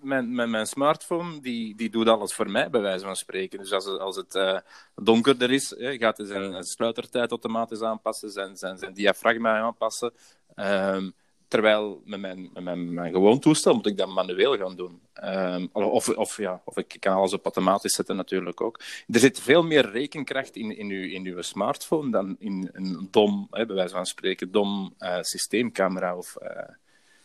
[0.00, 3.58] mijn, mijn, mijn smartphone die, die doet alles voor mij, bij wijze van spreken.
[3.58, 4.58] Dus als, als het uh,
[4.94, 10.12] donkerder is, hè, gaat hij zijn sluitertijd automatisch aanpassen, zijn, zijn, zijn diafragma aanpassen.
[10.56, 11.14] Um,
[11.52, 15.00] terwijl met mijn, met mijn, mijn gewoon toestel moet ik dat manueel gaan doen.
[15.24, 18.80] Um, of, of, ja, of ik kan alles op automatisch zetten natuurlijk ook.
[19.08, 23.46] Er zit veel meer rekenkracht in, in, uw, in uw smartphone dan in een dom,
[23.50, 26.16] hè, bij wijze van spreken, dom uh, systeemcamera.
[26.16, 26.48] Of, uh,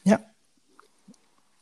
[0.02, 0.34] ja.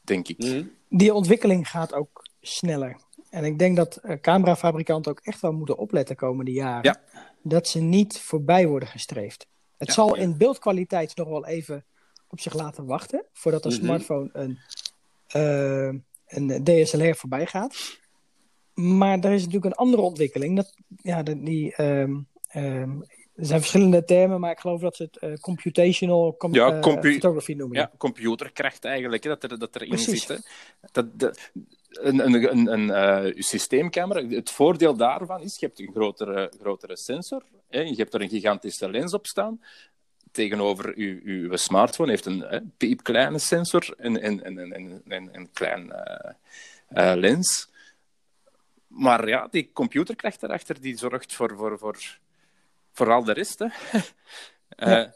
[0.02, 0.38] Denk ik.
[0.38, 0.64] Mhm.
[0.90, 2.96] Die ontwikkeling gaat ook sneller.
[3.30, 6.84] En ik denk dat uh, camerafabrikanten ook echt wel moeten opletten komende jaren.
[6.84, 7.22] Ja.
[7.42, 9.48] Dat ze niet voorbij worden gestreefd.
[9.78, 10.22] Het Ja, zal ja.
[10.22, 11.86] in beeldkwaliteit nog wel even
[12.36, 13.24] op zich laten wachten.
[13.34, 13.82] Voordat een Mhm.
[13.84, 14.60] smartphone een,
[15.28, 17.98] eh, een DSLR voorbij gaat.
[18.74, 20.56] Maar er is natuurlijk een andere ontwikkeling.
[20.56, 22.16] Dat, ja, die, ehm,
[22.48, 22.92] ehm,
[23.36, 26.82] er zijn verschillende termen, maar ik geloof dat ze het eh, computational com- Ja, eh,
[27.02, 27.78] photography noemen.
[27.78, 30.26] Ja, computerkracht eigenlijk, hè, dat, er, dat erin Precies.
[30.26, 30.38] zit.
[30.38, 30.44] Hè.
[30.92, 31.52] Dat, dat,
[31.90, 37.44] een een, een, een systeemcamera, het voordeel daarvan is, je hebt een grotere, grotere sensor,
[37.70, 39.60] hè, je hebt er een gigantische lens op staan.
[40.36, 45.30] Tegenover uw, uw smartphone heeft een hè, piepkleine sensor en en en en en- en
[45.32, 47.70] een klein eh, lens.
[48.88, 52.18] Maar ja, die computerkracht daarachter die zorgt voor, voor, voor,
[52.94, 53.60] voor al de rest.
[53.60, 53.68] Hè.
[54.76, 55.14] Eh, Ja.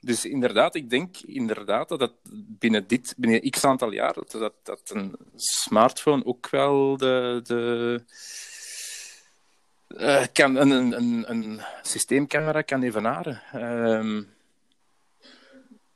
[0.00, 2.12] dus inderdaad, ik denk inderdaad dat het
[2.58, 7.40] binnen dit, binnen x aantal jaar, dat, dat, dat een smartphone ook wel de.
[7.44, 8.02] de
[9.96, 13.42] eh, kan een, een, een, een systeemcamera kan evenaren.
[13.52, 14.22] Ehm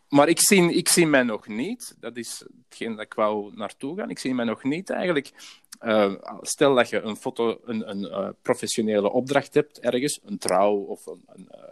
[0.09, 3.97] maar ik zie, ik zie mij nog niet, dat is hetgeen dat ik wou naartoe
[3.97, 5.33] gaan, ik zie mij nog niet eigenlijk.
[5.79, 10.77] eh, stel dat je een foto, een, een eh, professionele opdracht hebt ergens, een trouw
[10.77, 11.71] of een, een eh,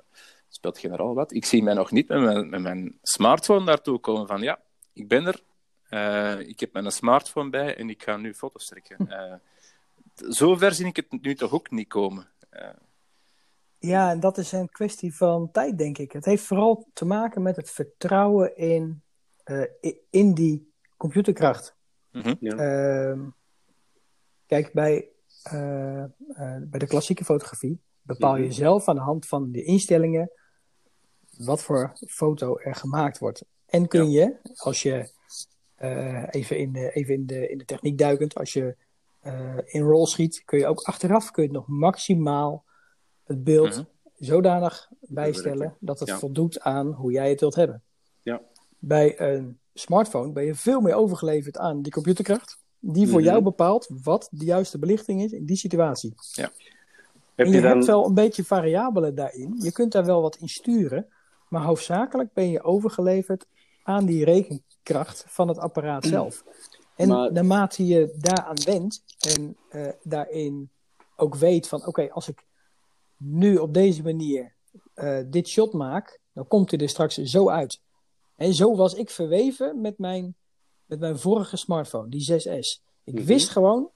[0.48, 1.32] speelt generaal wat.
[1.32, 4.60] Ik zie mij nog niet met mijn, met mijn smartphone daartoe komen van ja,
[4.92, 5.42] ik ben er,
[6.46, 9.40] ik heb mijn smartphone bij en ik ga nu foto's trekken.
[10.14, 12.28] Zover zie ik het nu toch ook niet komen.
[13.84, 16.12] Ja, en dat is een kwestie van tijd, denk ik.
[16.12, 19.02] Het heeft vooral te maken met het vertrouwen in,
[19.44, 19.62] eh,
[20.10, 21.76] in die computerkracht.
[22.10, 22.34] mhm.
[22.40, 22.56] Ja.
[22.56, 23.20] Ehm,
[24.46, 25.08] kijk, bij,
[25.42, 26.08] eh, eh,
[26.62, 28.52] bij de klassieke fotografie bepaal je Mhm.
[28.52, 30.30] zelf aan de hand van de instellingen
[31.38, 33.44] wat voor foto er gemaakt wordt.
[33.66, 35.12] En kun je, als je
[35.74, 38.76] eh, even, in de, even in, de, in de techniek duikend, als je
[39.20, 42.64] eh, in roll schiet, kun je ook achteraf kun je het nog maximaal
[43.24, 43.84] het beeld Mhm.
[44.18, 46.18] zodanig bijstellen dat het Ja.
[46.18, 47.82] voldoet aan hoe jij het wilt hebben.
[48.22, 48.40] Ja.
[48.78, 53.28] Bij een smartphone ben je veel meer overgeleverd aan die computerkracht, die voor Mhm.
[53.28, 56.14] jou bepaalt wat de juiste belichting is in die situatie.
[56.34, 56.52] Heb
[57.34, 57.70] en je je dan...
[57.70, 59.54] hebt wel een beetje variabelen daarin.
[59.58, 61.06] Je kunt daar wel wat in sturen,
[61.48, 63.46] maar hoofdzakelijk ben je overgeleverd
[63.82, 66.42] aan die rekenkracht van het apparaat zelf.
[66.96, 69.02] En Maar- naarmate je daaraan wendt
[69.36, 70.70] en eh, daarin
[71.16, 72.44] ook weet van oké, als ik
[73.26, 74.52] nu op deze manier
[74.94, 77.80] eh, dit shot maak, dan komt hij er straks zo uit.
[78.36, 80.34] En zo was ik verweven met mijn,
[80.86, 82.82] met mijn vorige smartphone, die 6S.
[83.04, 83.24] Ik Mhm.
[83.24, 83.90] wist gewoon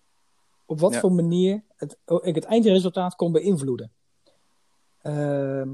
[0.67, 1.01] op wat Ja.
[1.01, 3.93] voor manier het, ik het eindresultaat kon beïnvloeden.
[5.03, 5.73] Ehm,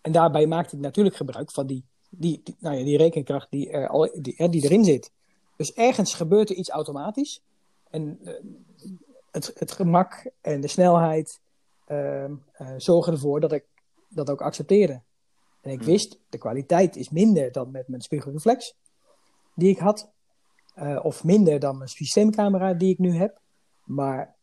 [0.00, 3.70] en daarbij maakte ik natuurlijk gebruik van die, die, die, nou ja, die rekenkracht die,
[3.70, 5.10] er al, die, die erin zit.
[5.56, 7.40] Dus ergens gebeurt er iets automatisch.
[7.90, 8.34] En eh,
[9.30, 11.40] het, het gemak en de snelheid
[12.76, 13.64] zorgen ervoor dat ik
[14.08, 15.02] dat ook accepteerde.
[15.60, 15.86] En ik Hmm.
[15.86, 18.74] wist, de kwaliteit is minder dan met mijn spiegelreflex
[19.54, 20.14] die ik had.
[20.74, 23.40] eh, of minder dan mijn systeemcamera die ik nu heb.
[23.84, 24.34] Maar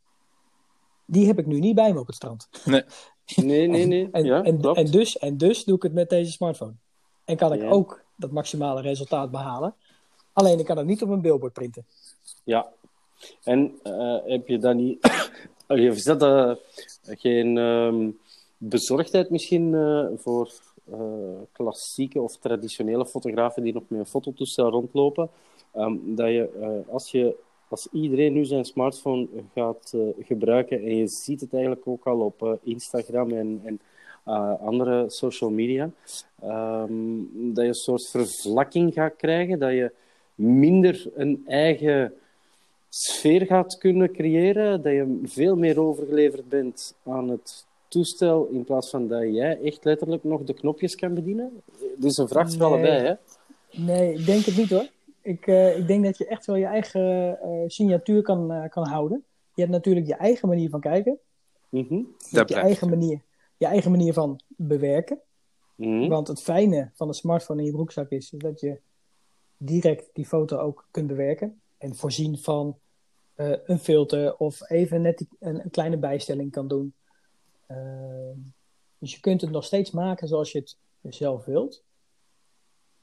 [1.06, 2.50] die heb ik nu niet bij me op het strand.
[2.66, 2.84] Nee,
[3.68, 4.10] nee, nee.
[4.12, 6.74] En, ja, en, en, dus, en dus doe ik het met deze smartphone.
[7.26, 7.70] En kan ik Ja.
[7.70, 9.76] ook dat maximale resultaat behalen.
[10.34, 11.86] Alleen ik kan het niet op een billboard printen.
[12.44, 12.72] Ja.
[13.44, 15.08] En eh, heb je dan niet...
[15.78, 16.52] Is dat eh,
[17.04, 18.10] geen ehm,
[18.58, 20.52] bezorgdheid misschien eh, voor
[20.92, 21.00] eh,
[21.52, 25.30] klassieke of traditionele fotografen die nog met een fototoestel rondlopen?
[25.74, 27.36] Ehm, dat je, als je
[27.68, 32.60] als iedereen nu zijn smartphone gaat gebruiken, en je ziet het eigenlijk ook al op
[32.64, 33.80] Instagram en, en
[34.60, 35.92] andere social media,
[36.42, 36.94] ehm,
[37.34, 39.92] dat je een soort vervlakking gaat krijgen, dat je
[40.36, 42.14] minder een eigen
[42.96, 48.90] sfeer gaat kunnen creëren, dat je veel meer overgeleverd bent aan het toestel in plaats
[48.90, 51.62] van dat jij echt letterlijk nog de knopjes kan bedienen?
[51.98, 52.68] Dus een vraag voor Nee.
[52.68, 53.14] allebei, hè?
[53.82, 54.88] Nee, ik denk het niet hoor.
[55.22, 58.88] Ik, eh, ik denk dat je echt wel je eigen eh, signatuur kan, eh, kan
[58.88, 59.24] houden.
[59.56, 61.20] Je hebt natuurlijk je eigen manier van kijken.
[61.70, 61.94] Mhm.
[61.94, 62.66] Je Dat hebt je blijft.
[62.66, 63.22] eigen, manier,
[63.58, 65.20] je eigen manier van bewerken.
[65.76, 66.08] Mhm.
[66.08, 68.78] Want het fijne van een smartphone in je broekzak is dat je
[69.58, 71.62] direct die foto ook kunt bewerken.
[71.78, 72.78] En voorzien van
[73.36, 76.94] eh, een filter of even net die- een, een kleine bijstelling kan doen.
[77.68, 78.38] Ehm,
[78.98, 80.78] dus je kunt het nog steeds maken zoals je het
[81.16, 81.84] zelf wilt.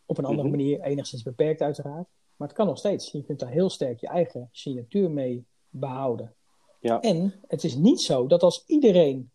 [0.06, 0.56] Op een andere Mhm.
[0.56, 2.08] manier, enigszins beperkt uiteraard.
[2.36, 3.12] Maar het kan nog steeds.
[3.12, 6.34] Je kunt daar heel sterk je eigen signatuur mee behouden.
[6.80, 7.00] Ja.
[7.00, 9.30] En het is niet zo dat als iedereen.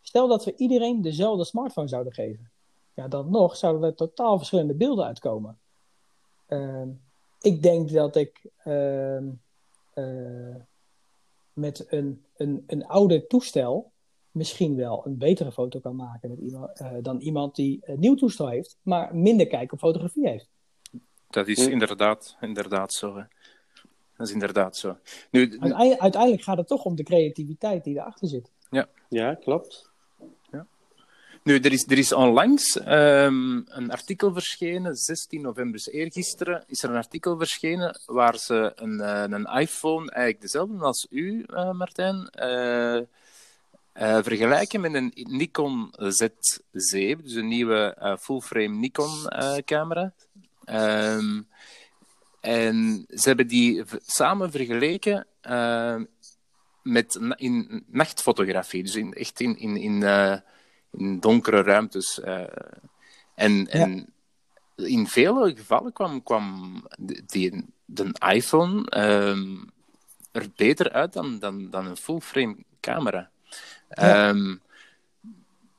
[0.00, 2.50] Stel dat we iedereen dezelfde smartphone zouden geven.
[2.94, 5.58] Ja, dan nog zouden er totaal verschillende beelden uitkomen.
[6.46, 6.88] Ehm,
[7.40, 8.50] ik denk dat ik
[9.94, 10.56] eh,
[11.52, 13.92] met een, een, een ouder toestel
[14.30, 18.14] misschien wel een betere foto kan maken met iemand, eh, dan iemand die een nieuw
[18.14, 20.48] toestel heeft, maar minder kijk op fotografie heeft.
[21.30, 21.70] Dat is Ja.
[21.70, 23.16] inderdaad, inderdaad zo.
[23.16, 23.22] Hè.
[24.16, 24.96] Dat is inderdaad zo.
[25.30, 28.50] Nu, Uiteindelijk, uiteindelijk gaat het toch om de creativiteit die erachter zit.
[29.08, 29.91] Ja, klopt.
[31.44, 36.82] Nu, er is, er is onlangs ehm, een artikel verschenen, 16 november, dus eergisteren, is
[36.82, 41.70] er een artikel verschenen waar ze een, eh, een iPhone, eigenlijk dezelfde als u, eh,
[41.72, 43.00] Martijn, eh,
[44.22, 50.12] vergelijken met een Nikon Z7, dus een nieuwe full-frame Nikon-camera.
[50.64, 51.40] Ehm,
[52.40, 55.26] en ze hebben die samen vergeleken
[56.82, 60.02] met in nachtfotografie, dus in, echt in, in, in,
[60.96, 62.20] in donkere ruimtes.
[62.20, 62.46] eh.
[63.34, 64.12] en, en
[64.76, 66.46] in vele gevallen kwam, kwam
[66.98, 69.56] de- die, de iPhone ehm,
[70.32, 73.30] er beter uit dan, dan, dan een full-frame camera.
[73.88, 74.28] Ja.
[74.28, 74.56] Ehm,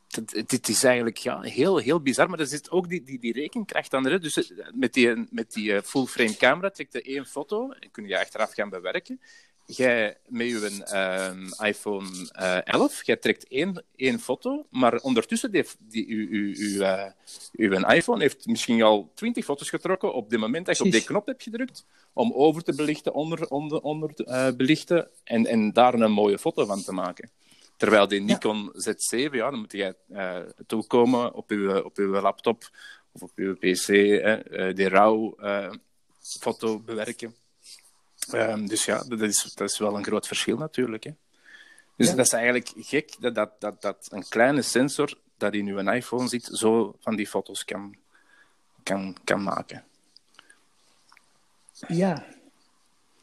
[0.08, 3.34] dit, dit is eigenlijk ja, heel, heel bizar, maar er zit ook die, die, die
[3.34, 4.04] rekenkracht aan.
[4.04, 8.08] Dus eh, met die, met die eh, full-frame camera trekt je één foto en kun
[8.08, 9.20] je achteraf gaan bewerken.
[9.66, 15.78] Jij met je ehm, iPhone eh 11, jij trekt één, één foto, maar ondertussen heeft
[15.80, 17.12] die, uw, uw, uw, eh,
[17.52, 21.04] uw iPhone heeft misschien al twintig foto's getrokken op het moment dat je op die
[21.04, 25.74] knop hebt gedrukt om over te belichten, onder, onder, onder te, eh, belichten en, en
[25.74, 27.30] daar een mooie foto van te maken.
[27.78, 32.70] Terwijl die Nikon Z7, ja, dan moet eh toekomen op je, op uw laptop
[33.14, 35.72] of op uw PC, hè, eh, die RAW eh,
[36.20, 37.36] foto bewerken.
[38.32, 41.04] Ehm, dus ja, dat is, dat is wel een groot verschil natuurlijk.
[41.04, 41.12] Hè.
[41.96, 42.16] Dus Ja.
[42.16, 46.28] dat is eigenlijk gek dat, dat, dat, dat een kleine sensor dat in uw iPhone
[46.28, 47.96] zit, zo van die foto's kan,
[48.84, 49.84] kan, kan maken.
[51.88, 52.26] Ja.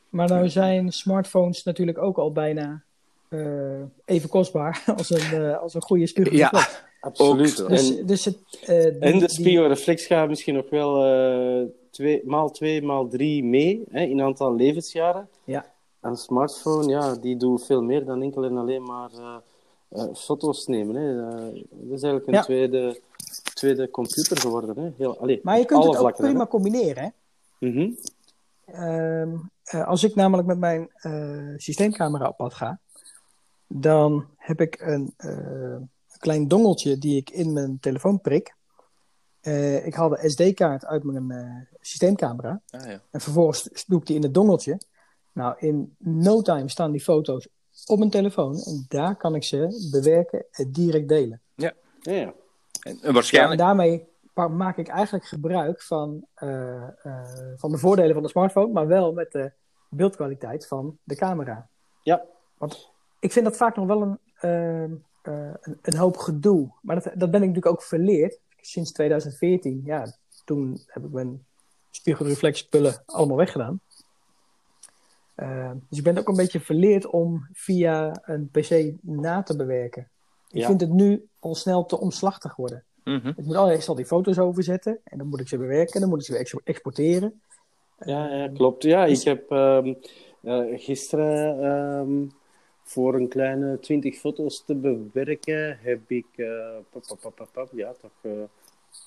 [0.08, 2.82] Maar nou zijn smartphones natuurlijk ook al bijna
[3.28, 6.82] eh, even kostbaar als een, eh, als een goede spiegelreflex.
[7.00, 7.62] Absoluut.
[7.62, 11.66] Ook, Dus, en, dus het, eh, die- en de spiegelreflex gaat misschien nog wel eh
[12.00, 15.28] twee, maal twee, maal drie mee hè, in aantal levensjaren.
[15.44, 15.72] Ja.
[16.00, 19.36] Een smartphone, ja, die doet veel meer dan enkel en alleen maar eh,
[19.88, 20.94] eh, foto's nemen.
[20.94, 21.28] Hè.
[21.28, 22.42] Eh, dat is eigenlijk een Ja.
[22.42, 23.00] tweede,
[23.54, 24.78] tweede computer geworden.
[24.84, 24.90] Hè.
[24.96, 27.14] Heel, allee, Maar je kunt het ook prima combineren.
[27.58, 27.92] Hè?
[28.64, 30.88] Ehm, eh, als ik namelijk met mijn
[31.56, 32.78] systeemcamera op pad ga,
[33.66, 38.54] dan heb ik een, een klein dongeltje die ik in mijn telefoon prik.
[39.40, 43.00] Eh, ik haal de SD-kaart uit mijn eh, systeemcamera Ah, ja.
[43.10, 44.80] en vervolgens doe ik die in het dongeltje.
[45.32, 47.48] Nou, in no time staan die foto's
[47.86, 51.40] op mijn telefoon en daar kan ik ze bewerken en direct delen.
[51.54, 52.12] Ja, ja.
[52.12, 52.32] En,
[52.82, 53.60] en Ja, en waarschijnlijk...
[53.60, 54.08] daarmee
[54.48, 57.24] maak ik eigenlijk gebruik van, eh, eh,
[57.56, 59.52] van de voordelen van de smartphone, maar wel met de
[59.88, 61.68] beeldkwaliteit van de camera.
[62.02, 62.24] ja.
[63.20, 66.72] Ik vind dat vaak nog wel een, ehm, eh, een, een hoop gedoe.
[66.82, 69.82] Maar dat, dat ben ik natuurlijk ook verleerd sinds 2014.
[69.84, 71.44] Ja, toen heb ik mijn
[71.90, 73.80] spiegelreflexspullen allemaal weggedaan.
[75.34, 80.10] Eh, dus ik ben ook een beetje verleerd om via een PC na te bewerken.
[80.50, 80.66] Ik Ja.
[80.66, 82.84] vind het nu al snel te omslachtig worden.
[83.04, 83.28] Mhm.
[83.28, 85.00] Ik moet allereerst al die foto's overzetten.
[85.04, 86.00] En dan moet ik ze bewerken.
[86.00, 87.40] Dan moet ik ze weer ex- exporteren.
[87.98, 88.82] Ja, ja, klopt.
[88.82, 89.94] Ja, ik heb ehm,
[90.42, 92.26] eh, gisteren ehm,
[92.90, 96.46] voor een kleine twintig foto's te bewerken, heb ik eh,
[96.90, 98.42] pap, pap, pap, pap, pap, ja, toch eh,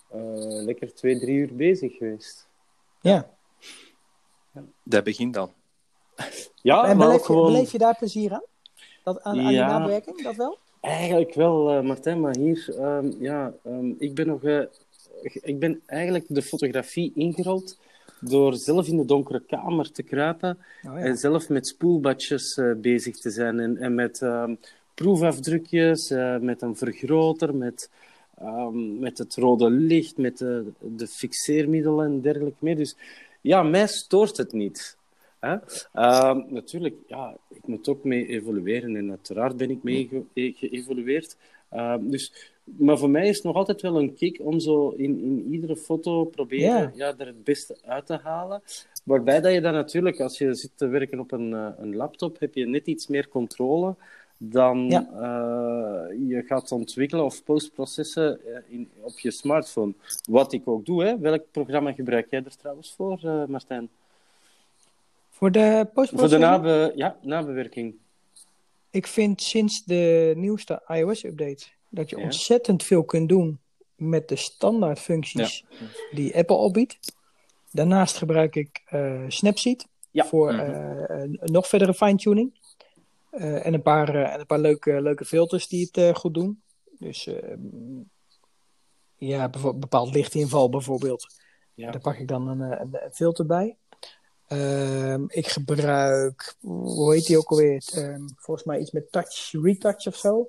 [0.08, 2.48] eh, lekker twee, drie uur bezig geweest.
[3.02, 3.30] Ja,
[4.84, 5.52] Dat begint al.
[6.62, 7.46] Ja, en maar beleef, gewoon...
[7.46, 8.44] je, beleef je daar plezier aan?
[9.04, 9.68] Dat, aan, aan die Ja.
[9.68, 10.58] nabewerking, dat wel?
[10.80, 14.62] Eigenlijk wel, eh, Martijn, maar hier, ehm, ja, ehm, ik ben nog, eh,
[15.42, 17.78] ik ben eigenlijk de fotografie ingerold
[18.30, 20.58] door zelf in de donkere kamer te kruipen
[20.88, 24.56] Oh, en zelf met spoelbadjes eh, bezig te zijn en, en met ehm,
[24.94, 27.90] proefafdrukjes, eh, met een vergroter, met,
[28.38, 32.76] ehm, met het rode licht, met de, de fixeermiddelen en dergelijke meer.
[32.76, 32.96] Dus
[33.42, 34.98] ja, mij stoort het niet.
[35.40, 35.56] Hè?
[35.94, 40.52] Ehm, natuurlijk, ja, ik moet ook mee evolueren en uiteraard ben ik mee ge- e-
[40.56, 41.36] geëvolueerd.
[42.00, 45.48] Dus, maar voor mij is het nog altijd wel een kick om zo in, in
[45.52, 46.92] iedere foto proberen Ja.
[46.96, 47.14] ja.
[47.18, 48.62] er het beste uit te halen.
[49.04, 52.40] Waarbij dat je dan natuurlijk, als je zit te werken op een, eh, een laptop,
[52.40, 53.96] heb je net iets meer controle
[54.38, 55.10] dan Ja.
[55.14, 59.94] eh, je gaat ontwikkelen of postprocessen eh, in, op je smartphone.
[60.30, 61.04] Wat ik ook doe.
[61.04, 61.20] Hè.
[61.20, 63.90] Welk programma gebruik jij er trouwens voor, eh, Martijn?
[65.30, 66.42] Voor de Voor de postprocessing?
[66.42, 67.96] nabe ja, nabewerking.
[68.90, 72.24] Ik vind sinds de nieuwste iOS-update dat je Ja.
[72.24, 73.60] ontzettend veel kunt doen
[73.96, 75.66] met de standaard functies
[76.12, 77.00] die Apple opbiedt.
[77.72, 80.26] Daarnaast gebruik ik eh, Snapseed Ja.
[80.26, 80.62] voor Mhm.
[80.62, 82.60] eh, een nog verdere fine-tuning.
[83.32, 86.34] Eh, en een paar, eh, en een paar leuke, leuke filters die het eh, goed
[86.34, 86.62] doen.
[87.00, 87.54] Dus eh,
[89.16, 91.28] ja, bepaald lichtinval bijvoorbeeld.
[91.74, 91.92] Ja.
[91.92, 93.78] Daar pak ik dan een, eh, een, een filter bij.
[94.48, 97.84] Ehm, ik gebruik, hoe heet die ook alweer?
[97.94, 100.48] Ehm, volgens mij iets met touch, retouch of zo.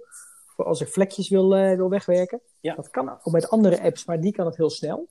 [0.54, 2.40] Voor als ik vlekjes wil, eh, wil wegwerken.
[2.60, 2.74] Ja.
[2.74, 5.08] Dat kan ook met andere apps, maar die kan het heel snel.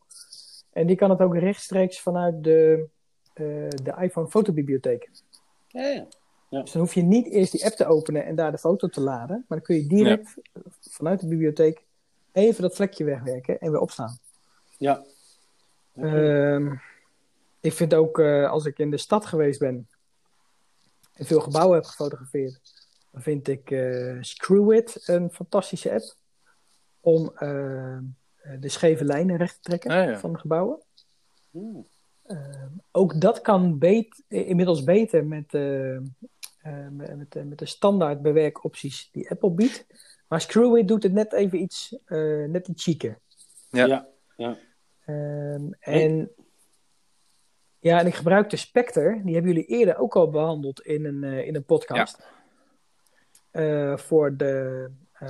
[0.71, 2.87] En die kan het ook rechtstreeks vanuit de,
[3.33, 5.09] eh, de iPhone fotobibliotheek.
[5.67, 6.61] Ja, ja.
[6.61, 9.01] Dus dan hoef je niet eerst die app te openen en daar de foto te
[9.01, 9.45] laden.
[9.47, 10.35] Maar dan kun je direct
[10.79, 11.85] vanuit de bibliotheek
[12.31, 14.17] even dat vlekje wegwerken en weer opslaan.
[14.77, 15.03] ja.
[15.95, 16.75] Ehm,
[17.59, 19.87] ik vind ook, eh, als ik in de stad geweest ben
[21.13, 22.72] en veel gebouwen heb gefotografeerd,
[23.13, 26.15] vind ik eh Screwit een fantastische app
[26.99, 27.97] om eh,
[28.59, 30.19] de scheve lijnen recht te trekken Ah, ja.
[30.19, 30.79] van de gebouwen.
[32.23, 36.01] Ehm, ook dat kan beet, inmiddels beter met, eh, eh,
[36.91, 39.85] met, met, de- met de standaard bewerkopties die Apple biedt.
[40.27, 43.19] Maar Screwit doet het net even iets, eh, net iets chiquer.
[43.69, 43.85] Ja.
[43.85, 44.07] Ja.
[44.37, 44.57] ja.
[45.05, 46.31] Ehm, en,
[47.79, 49.21] ja, en ik gebruik de Spectre.
[49.23, 52.17] Die hebben jullie eerder ook al behandeld in een, eh, in een podcast.
[52.19, 52.25] Eh,
[53.95, 55.29] voor, de, eh,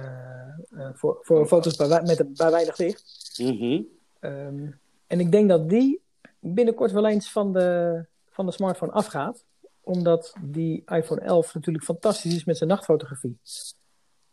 [0.69, 3.33] eh, voor, voor foto's bij, met een- bij weinig licht.
[3.41, 3.81] Mhm.
[4.19, 4.65] Ehm,
[5.07, 6.01] en ik denk dat die
[6.39, 9.45] binnenkort wel eens van de, van de smartphone afgaat.
[9.81, 13.37] Omdat die iPhone 11 natuurlijk fantastisch is met zijn nachtfotografie.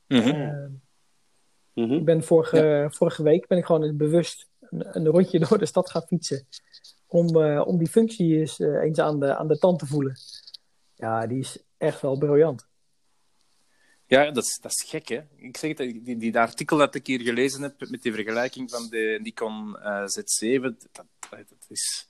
[0.06, 0.28] Mhm.
[0.28, 0.70] Ehm,
[1.74, 1.92] Mhm.
[1.92, 5.90] Ik ben vorige, vorige week ben ik gewoon bewust een, een rondje door de stad
[5.90, 6.46] gaan fietsen.
[7.06, 10.16] Om, eh, om die functie eens, eh, eens aan, de, aan de tand te voelen.
[10.94, 12.66] Ja, die is echt wel briljant.
[14.10, 15.20] Ja, dat is, dat is gek, hè.
[15.36, 18.88] Ik zeg het, die, die artikel dat ik hier gelezen heb met die vergelijking van
[18.88, 22.08] de Nikon eh, Z7, dat, dat, is...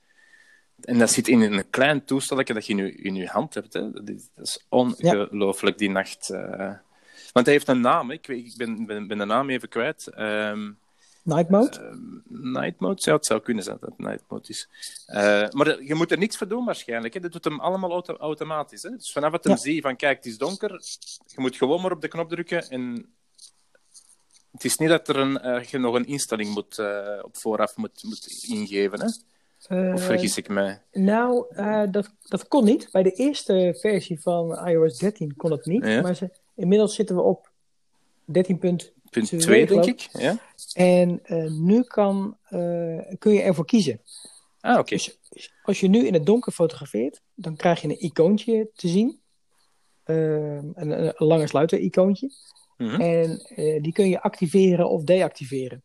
[0.80, 3.72] En dat zit in een klein toestelletje dat je in je, in je hand hebt.
[3.72, 3.90] Hè.
[3.90, 6.30] Dat, is, dat is ongelooflijk, die nacht.
[6.30, 6.74] eh.
[7.32, 8.14] Want hij heeft een naam, hè.
[8.14, 10.06] ik, weet, ik ben, ben, ben de naam even kwijt.
[10.06, 10.70] Ehm
[11.22, 11.98] Night mode?
[12.28, 14.68] Night mode zou het zou kunnen zijn dat het night mode is.
[15.06, 17.14] Eh, maar je moet er niks voor doen waarschijnlijk.
[17.14, 17.20] Hè.
[17.20, 18.82] Dat doet hem allemaal auto- automatisch.
[18.82, 18.90] Hè.
[18.90, 19.58] Dus vanaf het hem Ja.
[19.58, 20.70] zie van kijk, het is donker,
[21.26, 23.12] je moet gewoon maar op de knop drukken en
[24.52, 27.76] het is niet dat er een, eh, je nog een instelling moet, eh, op vooraf
[27.76, 29.00] moet, moet ingeven.
[29.00, 29.06] Hè.
[29.06, 30.82] Of Eh, vergis ik mij?
[30.92, 32.88] nou, eh, dat, dat kon niet.
[32.92, 35.84] Bij de eerste versie van iOS 13 kon het niet.
[35.86, 36.00] Ja.
[36.00, 37.50] Maar ze, inmiddels zitten we op
[38.24, 38.92] 13.2.
[39.10, 40.08] Punt twee, 2, denk ik.
[40.12, 40.36] Ja?
[40.72, 42.58] En eh, nu kan, eh,
[43.18, 44.00] kun je ervoor kiezen.
[44.60, 44.96] Ah, oké.
[45.28, 49.20] Dus als je nu in het donker fotografeert, dan krijg je een icoontje te zien.
[50.04, 52.30] Ehm, een, een, lange sluiter-icoontje.
[52.76, 53.00] Mhm.
[53.00, 55.82] En eh, die kun je activeren of deactiveren.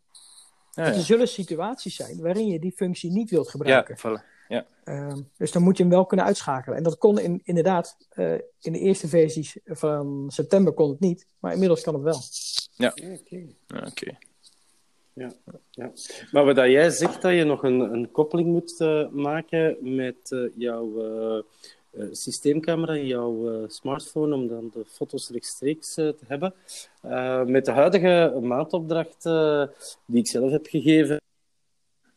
[0.73, 0.99] Ah, Er ja.
[0.99, 3.97] zullen situaties zijn waarin je die functie niet wilt Ja, gebruiken.
[3.97, 4.33] voilà.
[4.47, 4.65] Ja.
[4.83, 6.77] Ehm, dus dan moet je hem wel kunnen uitschakelen.
[6.77, 11.27] En dat kon in, inderdaad, eh, in de eerste versies van september kon het niet.
[11.39, 12.19] Maar inmiddels kan het wel.
[12.77, 12.93] Ja,
[13.67, 14.17] oké.
[15.15, 15.33] Ja,
[15.71, 15.91] ja.
[16.31, 20.39] Maar wat jij zegt dat je nog een, een koppeling moet eh, maken met eh,
[20.55, 26.53] jouw eh, systeemcamera en jouw smartphone om dan de foto's rechtstreeks te hebben.
[27.51, 29.23] Met de huidige maandopdracht
[30.05, 31.21] die ik zelf heb gegeven,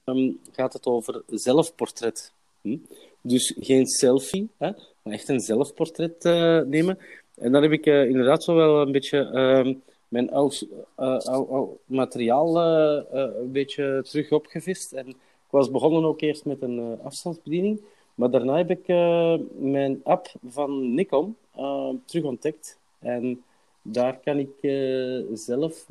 [0.04, 2.32] ehm, gaat het over zelfportret.
[2.60, 2.76] Hm?
[3.20, 4.70] Dus geen selfie, hè,
[5.02, 6.24] maar echt een zelfportret
[6.66, 6.98] nemen.
[7.34, 9.74] En dan heb ik inderdaad zo wel een beetje ehm,
[10.08, 14.92] mijn oud, eh, oud- oud materiaal eh, eh, een beetje terug opgevist.
[14.92, 15.16] En ik
[15.50, 17.80] was begonnen ook eerst met een eh, afstandsbediening.
[18.14, 22.78] Maar daarna heb ik eh, mijn app van Nikon uh, terug ontdekt.
[22.98, 23.42] En
[23.82, 25.86] daar kan ik uh, zelf,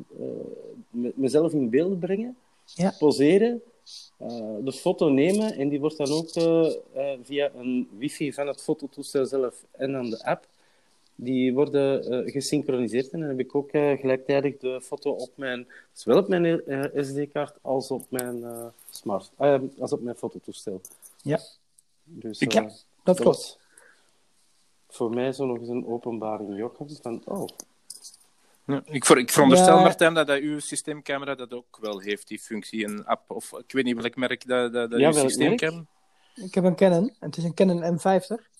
[1.14, 2.94] mezelf in beeld brengen, Ja.
[2.98, 3.62] poseren,
[4.64, 5.52] de foto nemen.
[5.54, 6.28] En die wordt dan ook
[7.22, 10.46] via een wifi van het fototoestel zelf en dan de app
[11.20, 13.10] die worden uh, gesynchroniseerd.
[13.10, 16.84] En dan heb ik ook uh, gelijktijdig de foto op mijn, zowel op mijn uh,
[17.04, 18.44] SD-kaart als op mijn
[18.90, 19.30] smart,
[19.78, 20.80] als op mijn fototoestel.
[21.22, 21.40] Ja.
[22.04, 23.58] Dus, ja, dat, dat klopt.
[24.88, 27.48] Voor mij zo nog eens een openbaring Jochem van, oh.
[28.64, 29.82] Ja, ik, ver, ik veronderstel, Ja.
[29.82, 33.72] Martijn, dat, dat uw systeemcamera dat ook wel heeft, die functie, een app, of ik
[33.72, 35.84] weet niet welk merk dat, dat, dat Ja, uw systeemcamera...
[36.34, 38.57] Ik heb een Canon, en het is een Canon M50.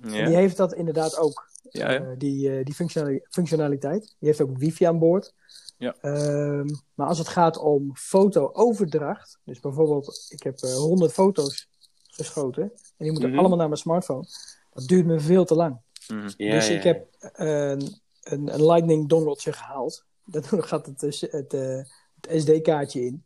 [0.00, 1.48] En die Ja, heeft dat inderdaad ook.
[1.70, 2.00] ja, ja.
[2.00, 4.02] Eh, die eh, die functionali- functionaliteit.
[4.02, 5.34] Die heeft ook wifi aan boord.
[5.78, 5.94] Ja.
[6.00, 11.68] Ehm, maar als het gaat om foto-overdracht, dus bijvoorbeeld, ik heb eh, 100 foto's
[12.06, 13.38] geschoten en die moeten Mhm.
[13.38, 14.24] allemaal naar mijn smartphone.
[14.72, 15.80] Dat duurt me veel te lang.
[16.08, 16.30] Mhm.
[16.36, 16.88] Ja, dus ja, ik ja.
[16.92, 20.04] heb een, een, een Lightning dongeltje gehaald.
[20.24, 21.76] Daardoor gaat het, het, eh,
[22.20, 23.24] het SD-kaartje in.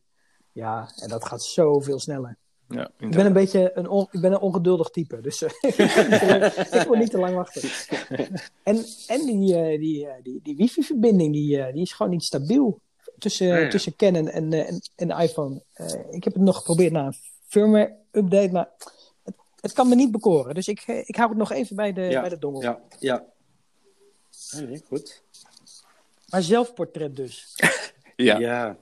[0.53, 2.39] Ja, en dat gaat zoveel sneller.
[2.75, 5.51] Ja, Ik ben een beetje een, on- ik ben een ongeduldig type, dus eh,
[6.81, 7.63] ik wil niet te lang wachten.
[8.63, 12.23] En, en die, eh, die, eh, die, die wifi-verbinding, die, eh, die is gewoon niet
[12.25, 12.81] stabiel
[13.19, 13.69] tussen, Ja, ja.
[13.69, 15.63] tussen Canon en, eh, en, en de iPhone.
[15.73, 17.15] Eh, ik heb het nog geprobeerd na een
[17.47, 18.69] firmware-update, maar
[19.25, 20.55] het, het kan me niet bekoren.
[20.55, 22.63] Dus ik, ik hou het nog even bij de, Ja, bij de dongel.
[22.63, 23.25] Ja, ja.
[24.55, 25.23] Ah, nee, goed.
[26.31, 27.47] Maar zelfportret dus.
[28.17, 28.39] Ja.
[28.39, 28.77] Ja,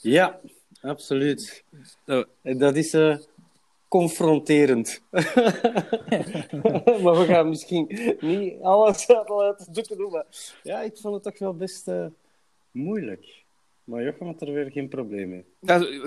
[0.00, 0.40] ja
[0.82, 1.64] absoluut.
[2.42, 3.16] En dat is eh,
[3.88, 5.02] confronterend.
[7.02, 10.10] maar we gaan misschien niet alles uit het doeken doen.
[10.10, 10.26] Maar
[10.62, 12.06] ja, ik vond het toch wel best eh,
[12.70, 13.42] moeilijk.
[13.84, 15.44] Maar Jochem had er weer geen probleem mee.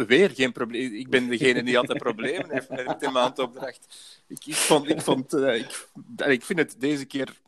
[0.07, 0.93] Weer geen probleem.
[0.93, 3.87] Ik ben degene die altijd problemen heeft met de maandopdracht.
[4.27, 5.87] Ik, ik, vond, ik, vond, eh, ik,
[6.25, 7.41] ik vind het deze keer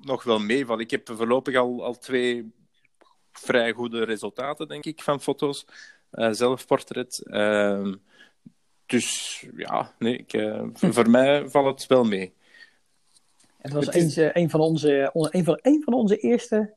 [0.00, 0.84] nog wel meevallen.
[0.84, 2.52] Ik heb voorlopig al, al twee
[3.32, 5.66] vrij goede resultaten, denk ik, van foto's.
[6.10, 7.26] Eh, zelfportret.
[7.30, 7.94] Ehm,
[8.86, 12.34] dus ja, nee, ik, eh, voor- mij valt het wel mee.
[13.58, 16.74] Het was Het is- eens, een, van onze, on- een, van, een van onze eerste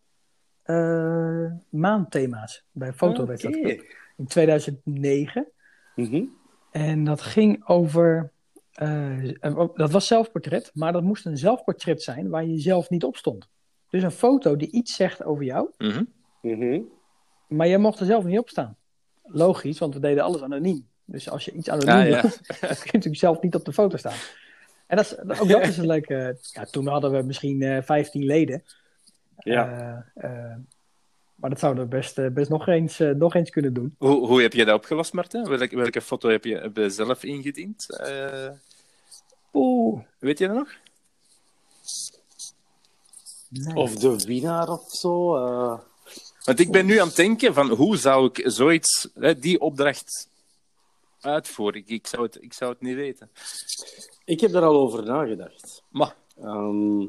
[0.61, 3.83] eh, maandthema's bij Fotowedstrijd Oké.
[4.17, 5.47] in 2009.
[5.95, 6.23] Mhm.
[6.71, 8.31] En dat ging over.
[9.75, 13.49] dat was zelfportret, maar dat moest een zelfportret zijn waar je zelf niet op stond.
[13.89, 16.03] Dus een foto die iets zegt over jou, Mhm.
[16.41, 16.81] Mhm.
[17.47, 18.77] maar jij mocht er zelf niet op staan.
[19.33, 20.87] Logisch, want we deden alles anoniem.
[21.05, 22.21] Dus als je iets anoniem Ah, ja.
[22.21, 24.17] doet, dan kun je natuurlijk zelf niet op de foto staan.
[24.87, 26.37] En dat is, ook dat is een leuke.
[26.41, 28.63] Ja, toen hadden we misschien eh 15 leden.
[29.37, 29.69] Ja.
[30.15, 30.55] Eh, eh,
[31.35, 33.95] maar dat zouden we best, best nog, eens, nog eens kunnen doen.
[33.97, 35.43] Hoe, hoe heb je dat opgelost, Martin?
[35.47, 37.97] Welke, welke foto heb je, heb je zelf ingediend?
[37.99, 38.49] Eh,
[39.53, 40.01] Oeh.
[40.19, 40.69] weet je dat nog?
[43.49, 43.75] Nee.
[43.75, 45.35] Of de winnaar of zo.
[45.35, 45.79] eh.
[46.45, 50.29] Want ik ben nu aan het denken van hoe zou ik zoiets, hè, die opdracht
[51.21, 51.79] uitvoeren?
[51.81, 53.29] Ik, ik, zou het, ik zou het niet weten.
[54.25, 55.83] Ik heb daar al over nagedacht.
[55.89, 57.01] Maar, Ehm,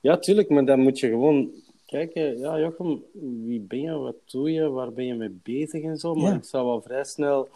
[0.00, 1.50] ja, tuurlijk, maar dan moet je gewoon
[1.86, 2.38] kijken.
[2.38, 3.04] Ja, Jochem,
[3.46, 3.90] wie ben je?
[3.92, 4.68] Wat doe je?
[4.70, 6.14] Waar ben je mee bezig en zo?
[6.14, 6.36] Maar Ja.
[6.36, 7.48] ik zou wel vrij snel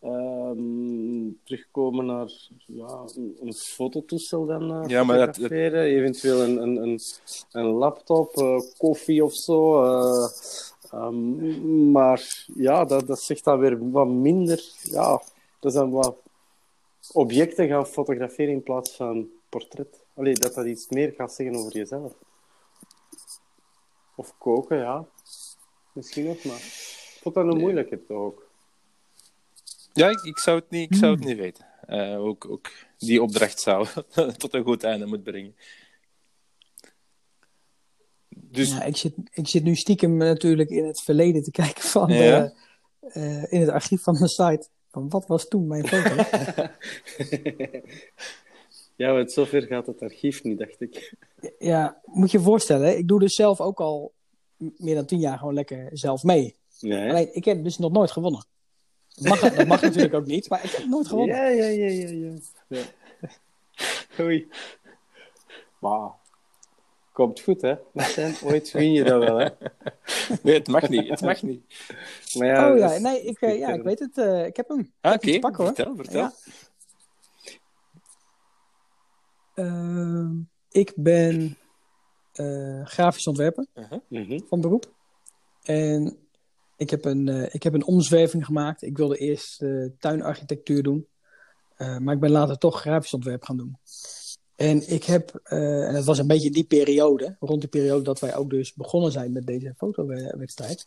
[0.00, 2.32] ehm, terugkomen naar
[2.66, 5.50] ja, een, een fototoestel dan eh Ja, maar dat-.
[5.50, 7.00] Eventueel een, een, een,
[7.52, 9.82] een laptop, eh, koffie of zo.
[9.84, 10.28] eh,
[10.94, 14.72] ehm, maar ja, dat, dat zegt dan weer wat minder.
[14.82, 15.22] Ja,
[15.60, 16.16] dat is dan wat
[17.12, 20.04] objecten gaan fotograferen in plaats van portret.
[20.14, 22.12] Allee, dat dat iets meer gaat zeggen over jezelf.
[24.14, 25.06] Of koken, ja.
[25.92, 26.56] Misschien ook, maar...
[26.56, 28.46] Ik vond dat een moeilijke toch ook.
[29.92, 31.66] ja, ik, ik zou het niet, ik zou het niet weten.
[31.86, 33.86] Eh, ook, ook die opdracht zou
[34.38, 35.56] tot een goed einde moeten brengen.
[38.34, 42.08] Dus Ja, ik, zit, ik zit nu stiekem natuurlijk in het verleden te kijken van
[42.12, 42.52] Ja.
[43.00, 44.68] eh, in het archief van de site.
[44.90, 46.22] Van wat was toen mijn foto?
[48.96, 51.14] Ja, want zover gaat het archief niet, dacht ik.
[51.58, 54.12] ja, moet je je voorstellen, ik doe dus zelf ook al
[54.56, 56.56] meer dan tien jaar gewoon lekker zelf mee.
[56.80, 57.10] Nee.
[57.10, 58.46] Alleen, ik heb dus nog nooit gewonnen.
[59.08, 61.36] Dat mag, dat mag natuurlijk ook niet, maar ik heb nooit gewonnen.
[61.36, 62.38] Ja, ja, ja, ja, ja.
[62.68, 62.82] ja.
[64.24, 64.48] Oei.
[65.78, 66.18] Wauw.
[67.14, 67.74] Komt goed, hè?
[67.92, 69.48] Martijn, ooit win je dat wel, hè?
[70.42, 71.08] nee, het mag niet.
[71.08, 71.62] Het mag niet.
[72.38, 74.18] Maar ja, oh ja, is- nee, ik, eh, ja, ik weet het.
[74.18, 74.92] eh, ik heb hem.
[75.00, 75.74] Ah, Oké, pakken, hoor.
[75.74, 76.20] vertel, vertel.
[76.20, 76.32] Ja.
[79.54, 80.32] Ehm,
[80.70, 81.58] ik ben
[82.32, 83.66] eh, grafisch ontwerper
[84.08, 84.38] Mhm.
[84.48, 84.92] van beroep.
[85.62, 86.18] En
[86.76, 88.82] ik heb een, eh, ik heb een omzwerving gemaakt.
[88.82, 91.06] Ik wilde eerst eh, tuinarchitectuur doen.
[91.76, 93.78] Eh, maar ik ben later toch grafisch ontwerp gaan doen.
[94.56, 98.20] En ik heb, eh, en het was een beetje die periode, rond die periode dat
[98.20, 100.86] wij ook dus begonnen zijn met deze fotowedstrijd.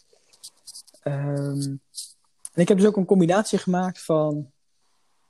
[1.02, 1.62] Ehm,
[2.54, 4.52] en ik heb dus ook een combinatie gemaakt van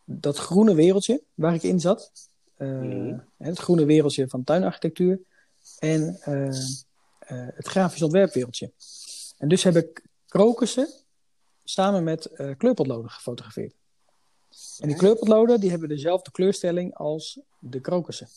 [0.03, 2.11] dat groene wereldje waar ik in zat.
[2.55, 3.19] Eh, Mhm.
[3.37, 5.19] Het groene wereldje van tuinarchitectuur.
[5.79, 8.71] En eh, het grafisch ontwerpwereldje.
[9.37, 10.87] En dus heb ik krokussen
[11.63, 13.76] samen met kleurpotloden gefotografeerd.
[14.79, 18.27] En die kleurpotloden die hebben dezelfde kleurstelling als de krokussen.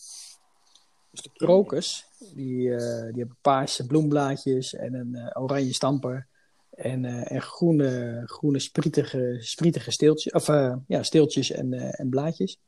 [1.10, 6.28] Dus de krokus, die, eh, die hebben paarse bloemblaadjes en een eh, oranje stamper.
[6.70, 10.46] En, eh, en groene, groene sprietige, sprietige steeltjes, of,
[10.86, 12.58] ja, steeltjes en, en blaadjes.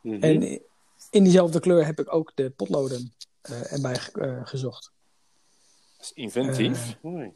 [0.00, 0.22] Mhm.
[0.22, 0.42] En
[1.10, 3.12] in diezelfde kleur heb ik ook de potloden
[3.70, 4.92] erbij ge- gezocht.
[5.96, 6.96] Dat is inventief.
[7.02, 7.32] Mooi.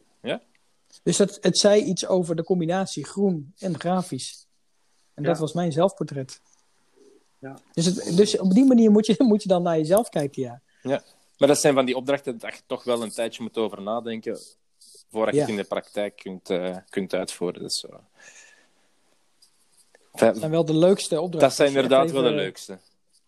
[1.03, 4.47] Dus dat, het zei iets over de combinatie groen en grafisch.
[5.19, 5.41] En dat Ja.
[5.41, 6.41] was mijn zelfportret.
[7.39, 7.59] Ja.
[7.73, 10.61] Dus, het, dus op die manier moet je, moet je dan naar jezelf kijken, ja.
[10.83, 11.03] Ja.
[11.39, 14.39] Maar dat zijn van die opdrachten dat je toch wel een tijdje moet over nadenken
[15.11, 15.47] voordat je Ja.
[15.47, 17.63] het in de praktijk kunt, eh, kunt uitvoeren.
[17.63, 17.85] Dus.
[20.13, 21.49] Dat zijn wel de leukste opdrachten.
[21.49, 22.79] Dat zijn inderdaad wel de leukste.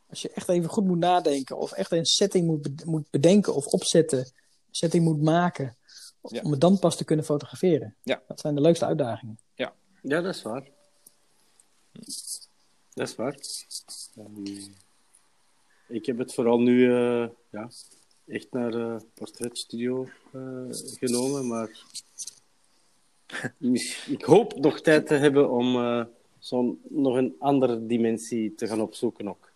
[0.08, 3.66] Als je echt even goed moet nadenken, of echt een setting moet, moet bedenken of
[3.66, 4.32] opzetten,
[4.70, 5.76] setting moet maken,
[6.22, 6.40] Ja.
[6.42, 7.96] om het dan pas te kunnen fotograferen.
[8.02, 8.22] Ja.
[8.28, 9.38] Dat zijn de leukste uitdagingen.
[9.54, 9.72] Ja,
[10.02, 10.68] dat is waar.
[12.94, 13.36] Dat is waar.
[15.88, 17.68] Ik heb het vooral nu eh, ja,
[18.26, 21.84] echt naar de portretstudio eh, genomen, maar
[24.06, 26.04] ik hoop nog tijd te hebben om eh,
[26.38, 29.50] zo'n nog een andere dimensie te gaan opzoeken ook.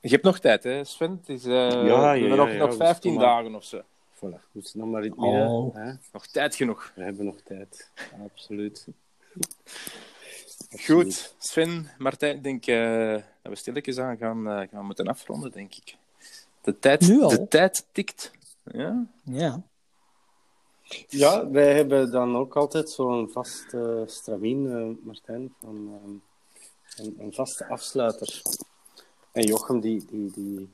[0.00, 1.10] Je hebt nog tijd, hè, Sven?
[1.10, 3.28] Het is, ja, we hebben ja, nog, ja, nog dus 15 kom maar.
[3.28, 3.82] dagen of zo.
[4.14, 5.48] Voilà, dus nog maar in het midden.
[5.48, 5.74] Oh.
[5.74, 5.92] Hè?
[6.12, 6.92] Nog tijd genoeg.
[6.94, 7.90] We hebben nog tijd,
[8.24, 8.86] absoluut.
[10.70, 15.50] Goed, Sven, Martijn, ik denk eh, dat we stilletjes aan gaan, eh, gaan moeten afronden,
[15.50, 15.96] denk ik.
[16.60, 17.28] De tijd, Nu al?
[17.28, 18.30] De tijd tikt.
[18.64, 19.06] Ja?
[19.24, 19.62] Ja.
[21.08, 23.74] Ja, wij hebben dan ook altijd zo'n vast
[24.06, 28.42] stramien, eh, Martijn, van ehm, een, een vaste afsluiter.
[29.32, 30.70] En Jochem, die, die, die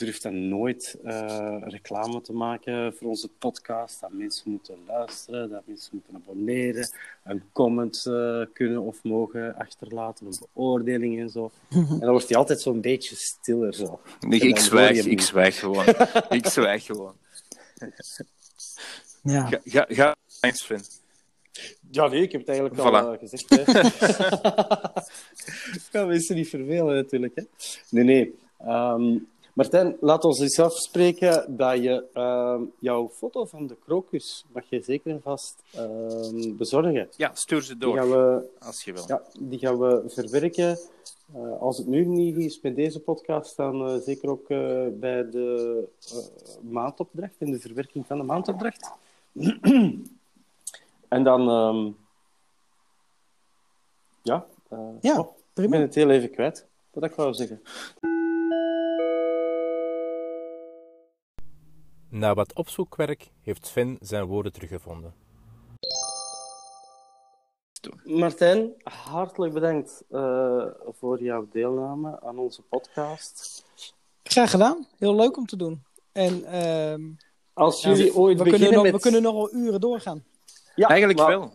[0.00, 4.00] durft dan nooit eh, reclame te maken voor onze podcast.
[4.00, 6.90] Dat mensen moeten luisteren, dat mensen moeten abonneren,
[7.24, 11.50] een comment eh, kunnen of mogen achterlaten, een beoordeling en zo.
[11.70, 13.74] En dan wordt hij altijd zo'n beetje stiller.
[13.74, 14.00] Zo.
[14.20, 15.84] Ik, En ik zwijg, ik zwijg gewoon.
[16.38, 17.14] ik zwijg gewoon.
[19.22, 19.46] ja.
[19.46, 20.80] Ga, ga, ga Sven.
[21.90, 23.04] Ja, nee, ik heb het eigenlijk Voilà.
[23.04, 23.50] al eh, gezegd.
[25.74, 27.32] Ik ga mensen niet vervelen, natuurlijk.
[27.34, 27.42] Hè.
[27.90, 28.38] Nee, nee.
[28.58, 29.16] Ehm,
[29.60, 34.80] Martijn, laat ons eens afspreken dat je ehm, jouw foto van de krokus mag je
[34.82, 37.08] zeker en vast ehm, bezorgen.
[37.16, 39.04] Ja, stuur ze Die door, gaan we, als je wil.
[39.06, 40.78] ja, die gaan we verwerken.
[41.34, 45.30] Eh, als het nu niet is met deze podcast, dan eh, zeker ook eh, bij
[45.30, 45.84] de
[46.60, 48.90] maandopdracht, in de verwerking van de maandopdracht.
[51.08, 51.92] en dan, ehm,
[54.22, 57.60] ja, eh, Ja, oh, ik ben het heel even kwijt, wat ik wou zeggen.
[62.10, 65.14] Na wat opzoekwerk heeft Sven zijn woorden teruggevonden.
[68.04, 73.64] Martijn, hartelijk bedankt eh, voor jouw deelname aan onze podcast.
[74.22, 74.86] Graag gedaan.
[74.98, 75.82] Heel leuk om te doen.
[76.12, 77.02] En ehm,
[77.52, 80.24] Als ja, jullie ooit we, beginnen kunnen nog, we kunnen nog wel uren doorgaan.
[80.74, 81.52] Ja, Eigenlijk maar- wel.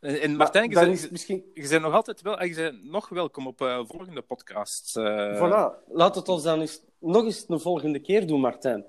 [0.00, 1.50] En, Martijn, je bent, is misschien...
[1.54, 4.94] je bent nog altijd wel, je bent nog welkom op eh, volgende podcasts.
[4.96, 5.36] eh.
[5.36, 8.84] Voilà, laat het ons dan eens, nog eens een volgende keer doen, Martijn.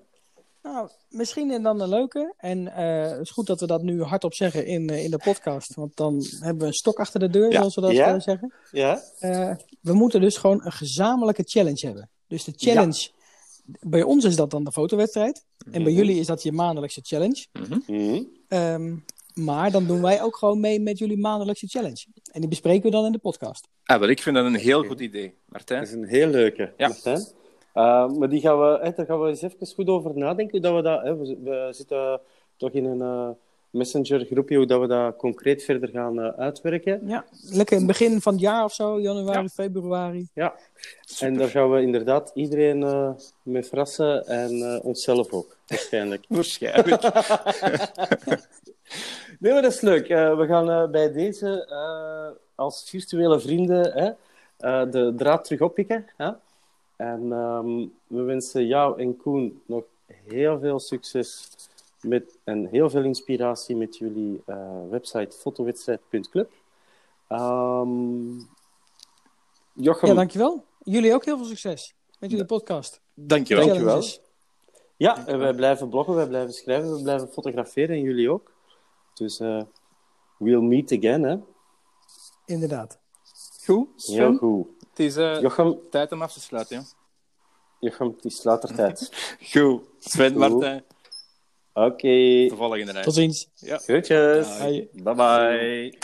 [0.63, 2.33] Nou, misschien dan een leuke.
[2.37, 5.17] En eh, het is goed dat we dat nu hardop zeggen in, eh, in de
[5.17, 5.73] podcast.
[5.75, 7.57] Want dan hebben we een stok achter de deur, Ja.
[7.57, 8.13] zoals we dat Ja.
[8.15, 8.53] eh, zeggen.
[8.71, 9.01] Ja?
[9.19, 12.09] Eh, we moeten dus gewoon een gezamenlijke challenge hebben.
[12.27, 13.09] Dus de challenge,
[13.79, 15.45] bij ons is dat dan de fotowedstrijd.
[15.71, 17.45] En bij jullie is dat je maandelijkse challenge.
[17.87, 18.23] Mhm.
[18.47, 18.95] Ehm,
[19.33, 22.05] maar dan doen wij ook gewoon mee met jullie maandelijkse challenge.
[22.31, 23.67] En die bespreken we dan in de podcast.
[23.83, 25.79] Ah, wel, ik vind dat een heel goed idee, Martijn.
[25.79, 26.87] Dat is een heel leuke, Ja.
[26.87, 27.27] Martijn.
[27.75, 30.51] Uh, maar die gaan we, hè, daar gaan we eens even goed over nadenken.
[30.51, 32.19] Hoe dat we, dat, hè, we, we zitten
[32.57, 33.29] toch in een uh,
[33.69, 37.01] messenger-groepje, hoe dat we dat concreet verder gaan uh, uitwerken.
[37.07, 39.47] Ja, lekker in het begin van het jaar of zo, januari, Ja.
[39.47, 40.27] februari.
[40.33, 40.53] Ja,
[41.19, 43.09] en daar gaan we inderdaad iedereen uh,
[43.43, 46.25] mee verrassen en uh, onszelf ook, waarschijnlijk.
[46.39, 47.01] Waarschijnlijk.
[49.39, 50.09] nee, maar dat is leuk.
[50.09, 54.09] Uh, we gaan uh, bij deze uh, als virtuele vrienden hè,
[54.85, 56.05] uh, de draad terug oppikken.
[56.17, 56.29] Hè?
[57.01, 61.49] En um, we wensen jou en Koen nog heel veel succes
[62.01, 66.51] met, en heel veel inspiratie met jullie uh, website fotowedstrijd.club.
[67.29, 68.49] Um,
[69.73, 70.65] Jochem, Ja, dankjewel.
[70.83, 73.01] Jullie ook heel veel succes met jullie podcast.
[73.13, 73.65] Dankjewel.
[73.65, 74.03] Dankjewel.
[74.97, 78.51] Ja, en wij blijven bloggen, wij blijven schrijven, we blijven fotograferen en jullie ook.
[79.13, 79.61] Dus eh,
[80.37, 81.37] we'll meet again, hè.
[82.45, 82.99] Inderdaad.
[83.65, 84.37] Goed, Heel Sven.
[84.37, 84.67] goed.
[85.01, 86.77] Het is eh, Jochem, tijd om af te sluiten.
[86.77, 86.83] Ja.
[87.79, 89.09] Jochem, het is later tijd.
[89.51, 89.81] Goed.
[89.99, 90.39] Sven, Goed.
[90.39, 90.83] Martijn,
[91.73, 92.07] Oké.
[92.07, 93.05] de volgende reis.
[93.05, 93.49] Tot ziens.
[93.55, 93.77] Ja.
[93.77, 94.47] Groetjes.
[94.59, 94.89] Hoi.
[94.93, 95.97] Bye bye.